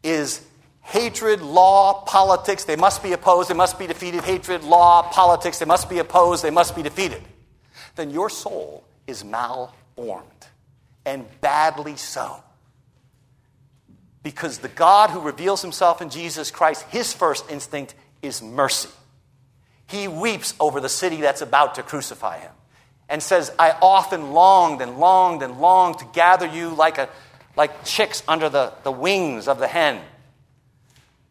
is 0.05 0.47
hatred, 0.89 1.43
law, 1.43 2.03
politics, 2.05 2.65
they 2.65 2.77
must 2.77 3.03
be 3.03 3.13
opposed, 3.13 3.51
they 3.51 3.55
must 3.55 3.79
be 3.79 3.87
defeated, 3.87 4.25
hatred, 4.25 4.65
law, 4.65 5.03
politics, 5.03 5.59
they 5.59 5.67
must 5.67 5.91
be 5.91 5.99
opposed, 5.99 6.43
they 6.43 6.51
must 6.51 6.75
be 6.75 6.83
defeated, 6.83 7.23
then 7.95 8.11
your 8.11 8.31
soul 8.31 8.85
is 9.07 9.23
malformed, 9.23 10.47
and 11.05 11.27
badly 11.43 11.97
so. 11.97 12.43
Because 14.23 14.59
the 14.59 14.69
God 14.69 15.11
who 15.11 15.21
reveals 15.21 15.63
himself 15.63 16.01
in 16.01 16.09
Jesus 16.09 16.51
Christ, 16.51 16.83
his 16.89 17.13
first 17.13 17.51
instinct 17.51 17.95
is 18.23 18.43
mercy. 18.43 18.89
He 19.87 20.09
weeps 20.09 20.55
over 20.59 20.81
the 20.81 20.89
city 20.89 21.21
that's 21.21 21.43
about 21.43 21.77
to 21.77 21.83
crucify 21.83 22.39
him 22.39 22.53
and 23.09 23.23
says, 23.23 23.51
I 23.59 23.75
often 23.81 24.33
longed 24.33 24.81
and 24.81 24.99
longed 24.99 25.43
and 25.43 25.61
longed 25.61 25.99
to 26.01 26.07
gather 26.13 26.47
you 26.47 26.71
like, 26.71 26.99
a, 26.99 27.09
like 27.57 27.85
chicks 27.85 28.23
under 28.27 28.49
the, 28.49 28.73
the 28.85 28.93
wings 28.93 29.49
of 29.49 29.59
the 29.59 29.69
hen. 29.69 30.01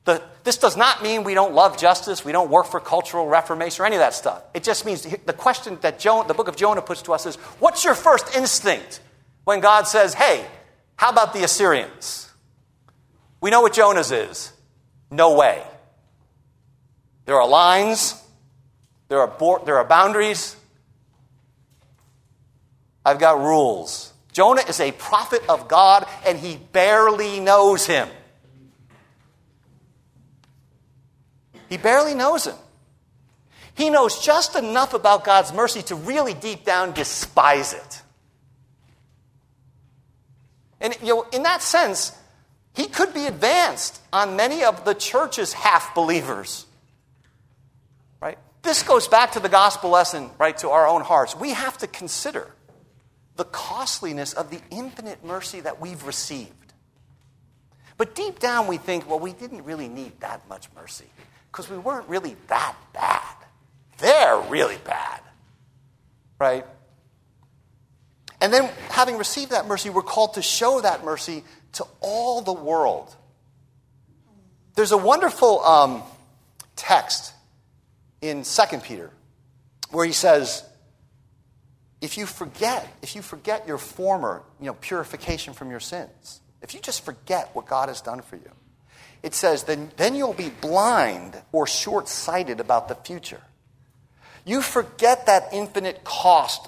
The, 0.08 0.24
this 0.46 0.56
does 0.56 0.78
not 0.78 1.04
mean 1.04 1.26
we 1.26 1.34
don't 1.34 1.54
love 1.54 1.78
justice, 1.78 2.24
we 2.24 2.32
don't 2.32 2.50
work 2.50 2.68
for 2.68 2.80
cultural 2.80 3.28
reformation, 3.28 3.84
or 3.84 3.86
any 3.86 3.98
of 3.98 4.00
that 4.00 4.14
stuff. 4.14 4.42
It 4.54 4.64
just 4.64 4.86
means 4.86 5.02
the 5.04 5.34
question 5.34 5.78
that 5.82 6.00
the 6.00 6.34
book 6.34 6.48
of 6.48 6.56
Jonah 6.56 6.82
puts 6.82 7.02
to 7.04 7.12
us 7.12 7.26
is 7.26 7.36
what's 7.60 7.84
your 7.84 7.94
first 7.94 8.34
instinct 8.34 9.02
when 9.44 9.60
God 9.60 9.86
says, 9.86 10.14
hey, 10.14 10.46
how 10.96 11.10
about 11.10 11.34
the 11.34 11.44
Assyrians? 11.44 12.32
We 13.42 13.50
know 13.50 13.60
what 13.60 13.74
Jonah's 13.74 14.14
is. 14.14 14.54
No 15.12 15.36
way. 15.36 15.62
There 17.26 17.36
are 17.36 17.46
lines, 17.46 18.16
there 19.10 19.20
are, 19.20 19.28
bo- 19.28 19.62
there 19.66 19.78
are 19.78 19.84
boundaries, 19.84 20.56
I've 23.06 23.20
got 23.20 23.42
rules. 23.42 24.14
Jonah 24.32 24.64
is 24.70 24.80
a 24.80 24.94
prophet 24.94 25.42
of 25.50 25.68
God, 25.68 26.08
and 26.26 26.40
he 26.40 26.56
barely 26.72 27.42
knows 27.42 27.86
him. 27.86 28.08
He 31.70 31.78
barely 31.78 32.14
knows 32.14 32.46
him. 32.48 32.56
He 33.76 33.90
knows 33.90 34.20
just 34.20 34.56
enough 34.56 34.94
about 34.94 35.24
God's 35.24 35.54
mercy 35.54 35.84
to 35.84 35.96
really 35.96 36.34
deep 36.34 36.66
down 36.66 36.94
despise 36.94 37.74
it. 37.74 38.02
And 40.82 40.98
you 41.02 41.08
know, 41.08 41.26
in 41.32 41.44
that 41.44 41.62
sense, 41.62 42.12
he 42.74 42.88
could 42.88 43.14
be 43.14 43.26
advanced 43.26 44.02
on 44.12 44.36
many 44.36 44.64
of 44.64 44.84
the 44.86 44.94
church's 44.94 45.54
half 45.54 45.94
believers. 45.94 46.66
Right? 48.20 48.38
This 48.64 48.82
goes 48.82 49.08
back 49.08 49.34
to 49.34 49.40
the 49.40 49.50
gospel 49.50 49.92
lesson, 49.92 50.30
right, 50.40 50.58
to 50.60 50.70
our 50.70 50.88
own 50.88 51.02
hearts. 51.02 51.36
We 51.36 51.52
have 51.52 51.78
to 51.80 51.88
consider 51.88 52.52
the 53.36 53.46
costliness 53.46 54.34
of 54.34 54.50
the 54.50 54.60
infinite 54.72 55.24
mercy 55.24 55.60
that 55.60 55.80
we've 55.80 56.04
received. 56.04 56.52
But 57.98 58.16
deep 58.16 58.40
down, 58.40 58.68
we 58.68 58.78
think, 58.78 59.08
well, 59.08 59.20
we 59.20 59.34
didn't 59.34 59.64
really 59.66 59.88
need 59.88 60.20
that 60.22 60.48
much 60.50 60.68
mercy 60.76 61.06
because 61.52 61.70
we 61.70 61.78
weren't 61.78 62.08
really 62.08 62.36
that 62.48 62.76
bad. 62.94 63.36
They're 63.98 64.40
really 64.50 64.78
bad, 64.84 65.22
right? 66.40 66.66
And 68.40 68.54
then, 68.54 68.70
having 68.90 69.18
received 69.18 69.52
that 69.52 69.68
mercy, 69.68 69.90
we're 69.90 70.04
called 70.04 70.36
to 70.36 70.42
show 70.42 70.82
that 70.82 71.04
mercy 71.04 71.44
to 71.74 71.86
all 72.02 72.42
the 72.42 72.54
world. 72.54 73.14
There's 74.76 74.92
a 74.92 74.98
wonderful 74.98 75.64
um, 75.64 76.04
text 76.76 77.34
in 78.22 78.44
2 78.44 78.78
Peter 78.78 79.12
where 79.90 80.06
he 80.06 80.12
says, 80.12 80.64
if 82.00 82.18
you 82.18 82.28
forget, 82.28 82.88
if 83.02 83.16
you 83.16 83.24
forget 83.24 83.68
your 83.68 83.80
former, 83.80 84.44
you 84.60 84.68
know, 84.68 84.74
purification 84.74 85.54
from 85.54 85.72
your 85.72 85.80
sins, 85.80 86.42
if 86.62 86.76
you 86.76 86.80
just 86.80 87.04
forget 87.04 87.50
what 87.54 87.66
God 87.68 87.90
has 87.90 88.02
done 88.02 88.22
for 88.22 88.36
you, 88.36 88.52
it 89.24 89.34
says, 89.34 89.64
then, 89.64 89.92
then 89.98 90.16
you'll 90.16 90.34
be 90.34 90.50
blind 90.50 91.42
or 91.52 91.68
short 91.68 92.08
sighted 92.08 92.60
about 92.60 92.88
the 92.88 92.96
future. 92.96 93.42
You 94.46 94.62
forget 94.62 95.26
that 95.26 95.50
infinite 95.52 96.04
cost 96.04 96.68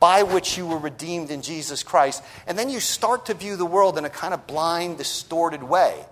by 0.00 0.22
which 0.22 0.58
you 0.58 0.66
were 0.66 0.78
redeemed 0.78 1.30
in 1.30 1.42
Jesus 1.42 1.82
Christ, 1.82 2.22
and 2.46 2.58
then 2.58 2.68
you 2.68 2.80
start 2.80 3.26
to 3.26 3.34
view 3.34 3.56
the 3.56 3.66
world 3.66 3.96
in 3.96 4.04
a 4.04 4.10
kind 4.10 4.34
of 4.34 4.46
blind, 4.46 4.98
distorted 4.98 5.62
way. 5.62 6.04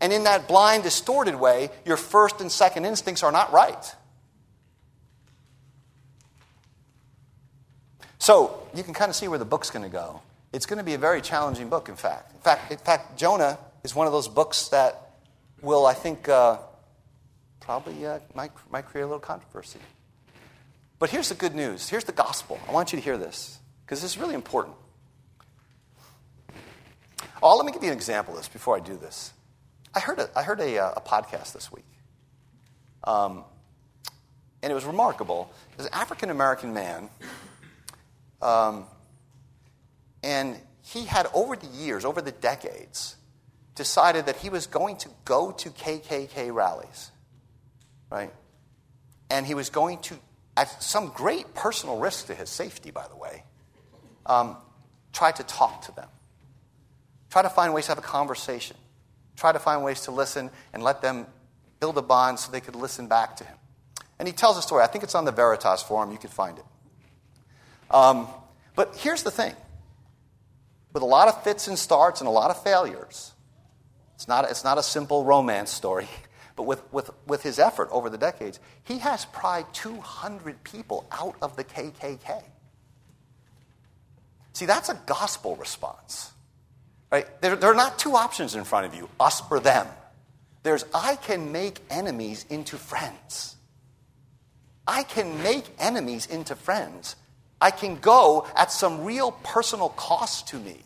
And 0.00 0.12
in 0.12 0.24
that 0.24 0.46
blind, 0.48 0.82
distorted 0.82 1.34
way, 1.34 1.70
your 1.84 1.96
first 1.96 2.40
and 2.40 2.52
second 2.52 2.84
instincts 2.84 3.22
are 3.22 3.32
not 3.32 3.52
right. 3.52 3.94
So 8.18 8.66
you 8.74 8.82
can 8.82 8.94
kind 8.94 9.08
of 9.08 9.16
see 9.16 9.28
where 9.28 9.38
the 9.38 9.44
book's 9.44 9.70
going 9.70 9.84
to 9.84 9.88
go. 9.90 10.20
It's 10.52 10.66
going 10.66 10.78
to 10.78 10.84
be 10.84 10.94
a 10.94 10.98
very 10.98 11.20
challenging 11.20 11.68
book, 11.68 11.88
in 11.88 11.96
fact. 11.96 12.32
In 12.32 12.40
fact, 12.40 12.72
in 12.72 12.78
fact 12.78 13.18
Jonah 13.18 13.58
is 13.88 13.94
one 13.94 14.06
of 14.06 14.12
those 14.12 14.28
books 14.28 14.68
that 14.68 15.14
will, 15.62 15.86
I 15.86 15.94
think, 15.94 16.28
uh, 16.28 16.58
probably 17.58 18.04
uh, 18.04 18.18
might, 18.34 18.50
might 18.70 18.84
create 18.84 19.04
a 19.04 19.06
little 19.06 19.18
controversy. 19.18 19.78
But 20.98 21.08
here's 21.08 21.30
the 21.30 21.34
good 21.34 21.54
news. 21.54 21.88
Here's 21.88 22.04
the 22.04 22.12
gospel. 22.12 22.60
I 22.68 22.72
want 22.72 22.92
you 22.92 22.98
to 22.98 23.02
hear 23.02 23.16
this 23.16 23.58
because 23.86 24.02
this 24.02 24.10
is 24.10 24.18
really 24.18 24.34
important. 24.34 24.76
Oh, 27.42 27.56
let 27.56 27.64
me 27.64 27.72
give 27.72 27.82
you 27.82 27.88
an 27.88 27.96
example 27.96 28.34
of 28.34 28.40
this 28.40 28.48
before 28.48 28.76
I 28.76 28.80
do 28.80 28.94
this. 28.94 29.32
I 29.94 30.00
heard 30.00 30.18
a, 30.18 30.28
I 30.36 30.42
heard 30.42 30.60
a, 30.60 30.78
uh, 30.78 30.92
a 30.96 31.00
podcast 31.00 31.54
this 31.54 31.72
week. 31.72 31.86
Um, 33.04 33.42
and 34.62 34.70
it 34.70 34.74
was 34.74 34.84
remarkable. 34.84 35.50
There's 35.78 35.88
an 35.88 35.94
African 35.94 36.28
American 36.28 36.74
man 36.74 37.08
um, 38.42 38.84
and 40.22 40.58
he 40.82 41.04
had, 41.04 41.26
over 41.32 41.56
the 41.56 41.66
years, 41.68 42.04
over 42.04 42.20
the 42.20 42.32
decades, 42.32 43.16
decided 43.78 44.26
that 44.26 44.36
he 44.36 44.50
was 44.50 44.66
going 44.66 44.96
to 44.96 45.08
go 45.24 45.52
to 45.52 45.70
KKK 45.70 46.52
rallies, 46.52 47.10
right? 48.10 48.32
And 49.30 49.46
he 49.46 49.54
was 49.54 49.70
going 49.70 50.00
to, 50.00 50.16
at 50.56 50.82
some 50.82 51.08
great 51.14 51.54
personal 51.54 51.98
risk 51.98 52.26
to 52.26 52.34
his 52.34 52.50
safety, 52.50 52.90
by 52.90 53.06
the 53.08 53.16
way, 53.16 53.44
um, 54.26 54.56
try 55.12 55.32
to 55.32 55.42
talk 55.44 55.82
to 55.86 55.92
them, 55.92 56.08
try 57.30 57.40
to 57.40 57.48
find 57.48 57.72
ways 57.72 57.86
to 57.86 57.92
have 57.92 57.98
a 57.98 58.02
conversation, 58.02 58.76
try 59.36 59.52
to 59.52 59.58
find 59.58 59.82
ways 59.82 60.02
to 60.02 60.10
listen 60.10 60.50
and 60.74 60.82
let 60.82 61.00
them 61.00 61.26
build 61.80 61.96
a 61.96 62.02
bond 62.02 62.38
so 62.38 62.52
they 62.52 62.60
could 62.60 62.76
listen 62.76 63.06
back 63.06 63.36
to 63.36 63.44
him. 63.44 63.56
And 64.18 64.26
he 64.26 64.34
tells 64.34 64.58
a 64.58 64.62
story. 64.62 64.82
I 64.82 64.88
think 64.88 65.04
it's 65.04 65.14
on 65.14 65.24
the 65.24 65.32
Veritas 65.32 65.82
forum. 65.82 66.10
You 66.10 66.18
can 66.18 66.30
find 66.30 66.58
it. 66.58 66.64
Um, 67.94 68.26
but 68.74 68.96
here's 68.96 69.22
the 69.22 69.30
thing 69.30 69.54
with 70.92 71.02
a 71.02 71.06
lot 71.06 71.28
of 71.28 71.44
fits 71.44 71.68
and 71.68 71.78
starts 71.78 72.20
and 72.20 72.26
a 72.26 72.30
lot 72.30 72.50
of 72.50 72.60
failures, 72.62 73.32
it's 74.18 74.26
not, 74.26 74.50
it's 74.50 74.64
not 74.64 74.78
a 74.78 74.82
simple 74.82 75.24
romance 75.24 75.70
story. 75.70 76.08
But 76.56 76.64
with, 76.64 76.92
with, 76.92 77.10
with 77.24 77.44
his 77.44 77.60
effort 77.60 77.88
over 77.92 78.10
the 78.10 78.18
decades, 78.18 78.58
he 78.82 78.98
has 78.98 79.24
pried 79.26 79.72
200 79.74 80.64
people 80.64 81.06
out 81.12 81.36
of 81.40 81.54
the 81.54 81.62
KKK. 81.62 82.42
See, 84.54 84.66
that's 84.66 84.88
a 84.88 85.00
gospel 85.06 85.54
response. 85.54 86.32
Right? 87.12 87.28
There, 87.40 87.54
there 87.54 87.70
are 87.70 87.76
not 87.76 87.96
two 88.00 88.16
options 88.16 88.56
in 88.56 88.64
front 88.64 88.86
of 88.86 88.94
you 88.96 89.08
us 89.20 89.40
or 89.52 89.60
them. 89.60 89.86
There's, 90.64 90.84
I 90.92 91.14
can 91.14 91.52
make 91.52 91.78
enemies 91.90 92.44
into 92.50 92.76
friends. 92.76 93.54
I 94.84 95.04
can 95.04 95.40
make 95.44 95.64
enemies 95.78 96.26
into 96.26 96.56
friends 96.56 97.14
I 97.60 97.70
can 97.70 97.96
go 97.96 98.46
at 98.56 98.70
some 98.70 99.04
real 99.04 99.32
personal 99.32 99.88
cost 99.90 100.48
to 100.48 100.56
me 100.56 100.78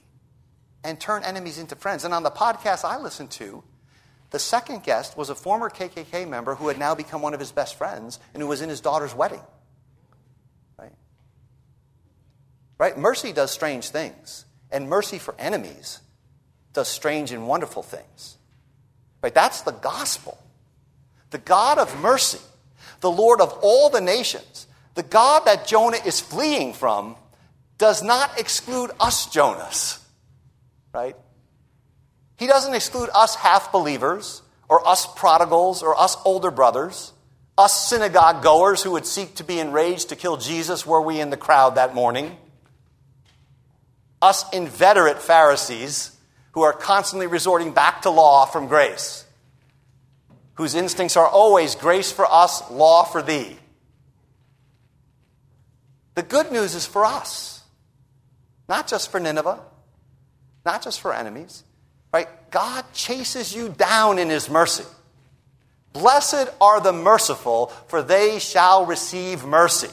and 0.84 0.98
turn 1.00 1.22
enemies 1.24 1.58
into 1.58 1.76
friends. 1.76 2.04
And 2.04 2.12
on 2.14 2.22
the 2.22 2.30
podcast 2.30 2.84
I 2.84 2.98
listened 2.98 3.30
to, 3.32 3.62
the 4.30 4.38
second 4.38 4.82
guest 4.82 5.16
was 5.16 5.30
a 5.30 5.34
former 5.34 5.68
KKK 5.68 6.28
member 6.28 6.54
who 6.54 6.68
had 6.68 6.78
now 6.78 6.94
become 6.94 7.22
one 7.22 7.34
of 7.34 7.40
his 7.40 7.52
best 7.52 7.76
friends 7.76 8.18
and 8.32 8.42
who 8.42 8.48
was 8.48 8.62
in 8.62 8.68
his 8.68 8.80
daughter's 8.80 9.14
wedding. 9.14 9.42
Right? 10.78 10.92
Right? 12.78 12.96
Mercy 12.96 13.32
does 13.32 13.50
strange 13.50 13.90
things, 13.90 14.46
and 14.70 14.88
mercy 14.88 15.18
for 15.18 15.34
enemies 15.38 16.00
does 16.72 16.88
strange 16.88 17.30
and 17.30 17.46
wonderful 17.46 17.82
things. 17.82 18.38
Right? 19.22 19.34
That's 19.34 19.60
the 19.60 19.72
gospel. 19.72 20.38
The 21.30 21.38
God 21.38 21.78
of 21.78 22.00
mercy, 22.00 22.40
the 23.00 23.10
Lord 23.10 23.40
of 23.40 23.52
all 23.62 23.90
the 23.90 24.00
nations, 24.00 24.66
the 24.94 25.02
God 25.02 25.44
that 25.44 25.66
Jonah 25.66 25.98
is 26.04 26.20
fleeing 26.20 26.72
from 26.72 27.16
does 27.78 28.02
not 28.02 28.38
exclude 28.38 28.90
us, 29.00 29.26
Jonahs, 29.26 30.01
right? 30.92 31.16
He 32.36 32.46
doesn't 32.46 32.74
exclude 32.74 33.10
us 33.14 33.36
half 33.36 33.72
believers, 33.72 34.42
or 34.68 34.86
us 34.86 35.06
prodigals, 35.14 35.82
or 35.82 35.98
us 35.98 36.16
older 36.24 36.50
brothers, 36.50 37.12
us 37.58 37.88
synagogue 37.88 38.42
goers 38.42 38.82
who 38.82 38.92
would 38.92 39.06
seek 39.06 39.34
to 39.36 39.44
be 39.44 39.58
enraged 39.58 40.08
to 40.08 40.16
kill 40.16 40.36
Jesus 40.36 40.86
were 40.86 41.02
we 41.02 41.20
in 41.20 41.30
the 41.30 41.36
crowd 41.36 41.74
that 41.74 41.94
morning, 41.94 42.36
us 44.20 44.44
inveterate 44.52 45.18
Pharisees 45.18 46.16
who 46.52 46.62
are 46.62 46.72
constantly 46.72 47.26
resorting 47.26 47.72
back 47.72 48.02
to 48.02 48.10
law 48.10 48.46
from 48.46 48.68
grace 48.68 49.22
whose 50.54 50.74
instincts 50.74 51.16
are 51.16 51.26
always 51.26 51.74
grace 51.74 52.12
for 52.12 52.26
us, 52.30 52.70
law 52.70 53.04
for 53.04 53.22
thee. 53.22 53.56
The 56.14 56.22
good 56.22 56.52
news 56.52 56.74
is 56.74 56.86
for 56.86 57.04
us, 57.04 57.62
not 58.68 58.86
just 58.86 59.10
for 59.10 59.18
Nineveh, 59.18 59.60
not 60.64 60.82
just 60.82 61.00
for 61.00 61.12
enemies. 61.12 61.64
Right? 62.12 62.28
God 62.50 62.84
chases 62.92 63.54
you 63.54 63.70
down 63.70 64.18
in 64.18 64.28
his 64.28 64.50
mercy. 64.50 64.84
Blessed 65.92 66.48
are 66.60 66.80
the 66.80 66.92
merciful, 66.92 67.66
for 67.88 68.02
they 68.02 68.38
shall 68.38 68.86
receive 68.86 69.44
mercy. 69.44 69.88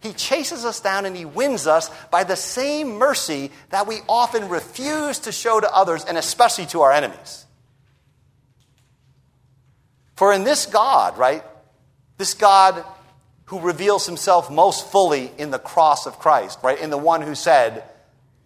He 0.00 0.12
chases 0.12 0.64
us 0.66 0.80
down 0.80 1.06
and 1.06 1.16
he 1.16 1.24
wins 1.24 1.66
us 1.66 1.90
by 2.10 2.24
the 2.24 2.36
same 2.36 2.98
mercy 2.98 3.50
that 3.70 3.86
we 3.86 4.00
often 4.08 4.50
refuse 4.50 5.20
to 5.20 5.32
show 5.32 5.60
to 5.60 5.74
others 5.74 6.04
and 6.04 6.18
especially 6.18 6.66
to 6.66 6.82
our 6.82 6.92
enemies. 6.92 7.46
For 10.14 10.32
in 10.32 10.44
this 10.44 10.66
God, 10.66 11.16
right, 11.16 11.42
this 12.18 12.34
God 12.34 12.84
who 13.46 13.60
reveals 13.60 14.06
himself 14.06 14.50
most 14.50 14.90
fully 14.90 15.30
in 15.38 15.50
the 15.50 15.58
cross 15.58 16.06
of 16.06 16.18
Christ, 16.18 16.58
right, 16.62 16.78
in 16.78 16.90
the 16.90 16.98
one 16.98 17.22
who 17.22 17.34
said, 17.34 17.84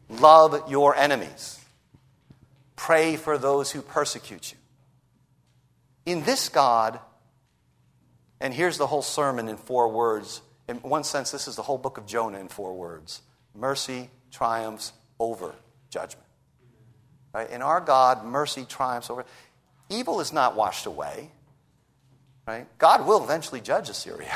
Love 0.09 0.71
your 0.71 0.97
enemies, 0.97 1.61
pray 2.77 3.17
for 3.17 3.37
those 3.37 3.71
who 3.71 3.83
persecute 3.83 4.53
you. 4.53 4.59
In 6.07 6.25
this 6.25 6.49
God, 6.49 6.99
and 8.41 8.55
here's 8.55 8.79
the 8.79 8.87
whole 8.87 9.03
sermon 9.03 9.49
in 9.49 9.57
four 9.57 9.89
words 9.89 10.41
in 10.69 10.77
one 10.79 11.03
sense, 11.03 11.31
this 11.31 11.49
is 11.49 11.57
the 11.57 11.63
whole 11.63 11.79
book 11.79 11.97
of 11.97 12.07
Jonah 12.07 12.39
in 12.39 12.49
four 12.49 12.75
words 12.75 13.23
mercy 13.55 14.11
triumphs 14.31 14.93
over 15.19 15.55
judgment. 15.91 16.27
Right? 17.33 17.51
In 17.51 17.63
our 17.63 17.81
God, 17.81 18.25
mercy 18.25 18.65
triumphs 18.69 19.11
over. 19.11 19.25
Evil 19.89 20.21
is 20.21 20.33
not 20.33 20.55
washed 20.55 20.87
away. 20.87 21.31
Right? 22.47 22.67
God 22.79 23.07
will 23.07 23.25
eventually 23.25 23.61
judge 23.61 23.89
Assyria. 23.89 24.35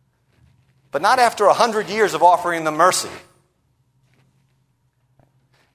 but 0.90 1.02
not 1.02 1.18
after 1.18 1.44
a 1.46 1.54
hundred 1.54 1.88
years 1.88 2.14
of 2.14 2.22
offering 2.22 2.64
them 2.64 2.76
mercy. 2.76 3.10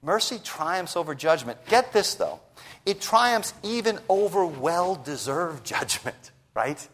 Mercy 0.07 0.39
triumphs 0.41 0.95
over 0.95 1.13
judgment. 1.13 1.57
Get 1.65 1.91
this, 1.91 2.15
though. 2.15 2.39
It 2.85 3.01
triumphs 3.01 3.53
even 3.61 3.99
over 4.07 4.45
well 4.45 4.95
deserved 4.95 5.65
judgment, 5.75 6.31
right? 6.53 6.87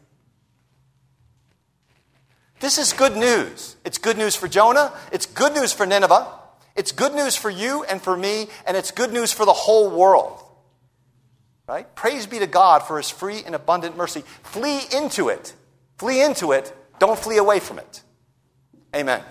This 2.60 2.80
is 2.80 2.92
good 2.92 3.16
news. 3.16 3.76
It's 3.86 4.00
good 4.00 4.18
news 4.18 4.36
for 4.36 4.48
Jonah, 4.48 4.92
it's 5.12 5.28
good 5.28 5.54
news 5.54 5.72
for 5.72 5.86
Nineveh, 5.86 6.28
it's 6.76 6.92
good 6.92 7.14
news 7.14 7.36
for 7.36 7.52
you 7.52 7.84
and 7.84 8.02
for 8.02 8.18
me, 8.18 8.48
and 8.66 8.76
it's 8.76 8.90
good 8.90 9.14
news 9.14 9.32
for 9.32 9.46
the 9.46 9.54
whole 9.54 9.92
world. 9.92 10.44
Right? 11.68 11.94
Praise 11.94 12.26
be 12.26 12.40
to 12.40 12.48
God 12.48 12.82
for 12.82 12.98
his 12.98 13.12
free 13.12 13.44
and 13.46 13.54
abundant 13.54 13.96
mercy. 13.96 14.24
Flee 14.42 14.80
into 14.92 15.30
it. 15.30 15.54
Flee 16.00 16.24
into 16.24 16.52
it. 16.52 16.76
Don't 16.98 17.20
flee 17.20 17.38
away 17.38 17.60
from 17.60 17.78
it. 17.78 18.02
Amen. 18.96 19.22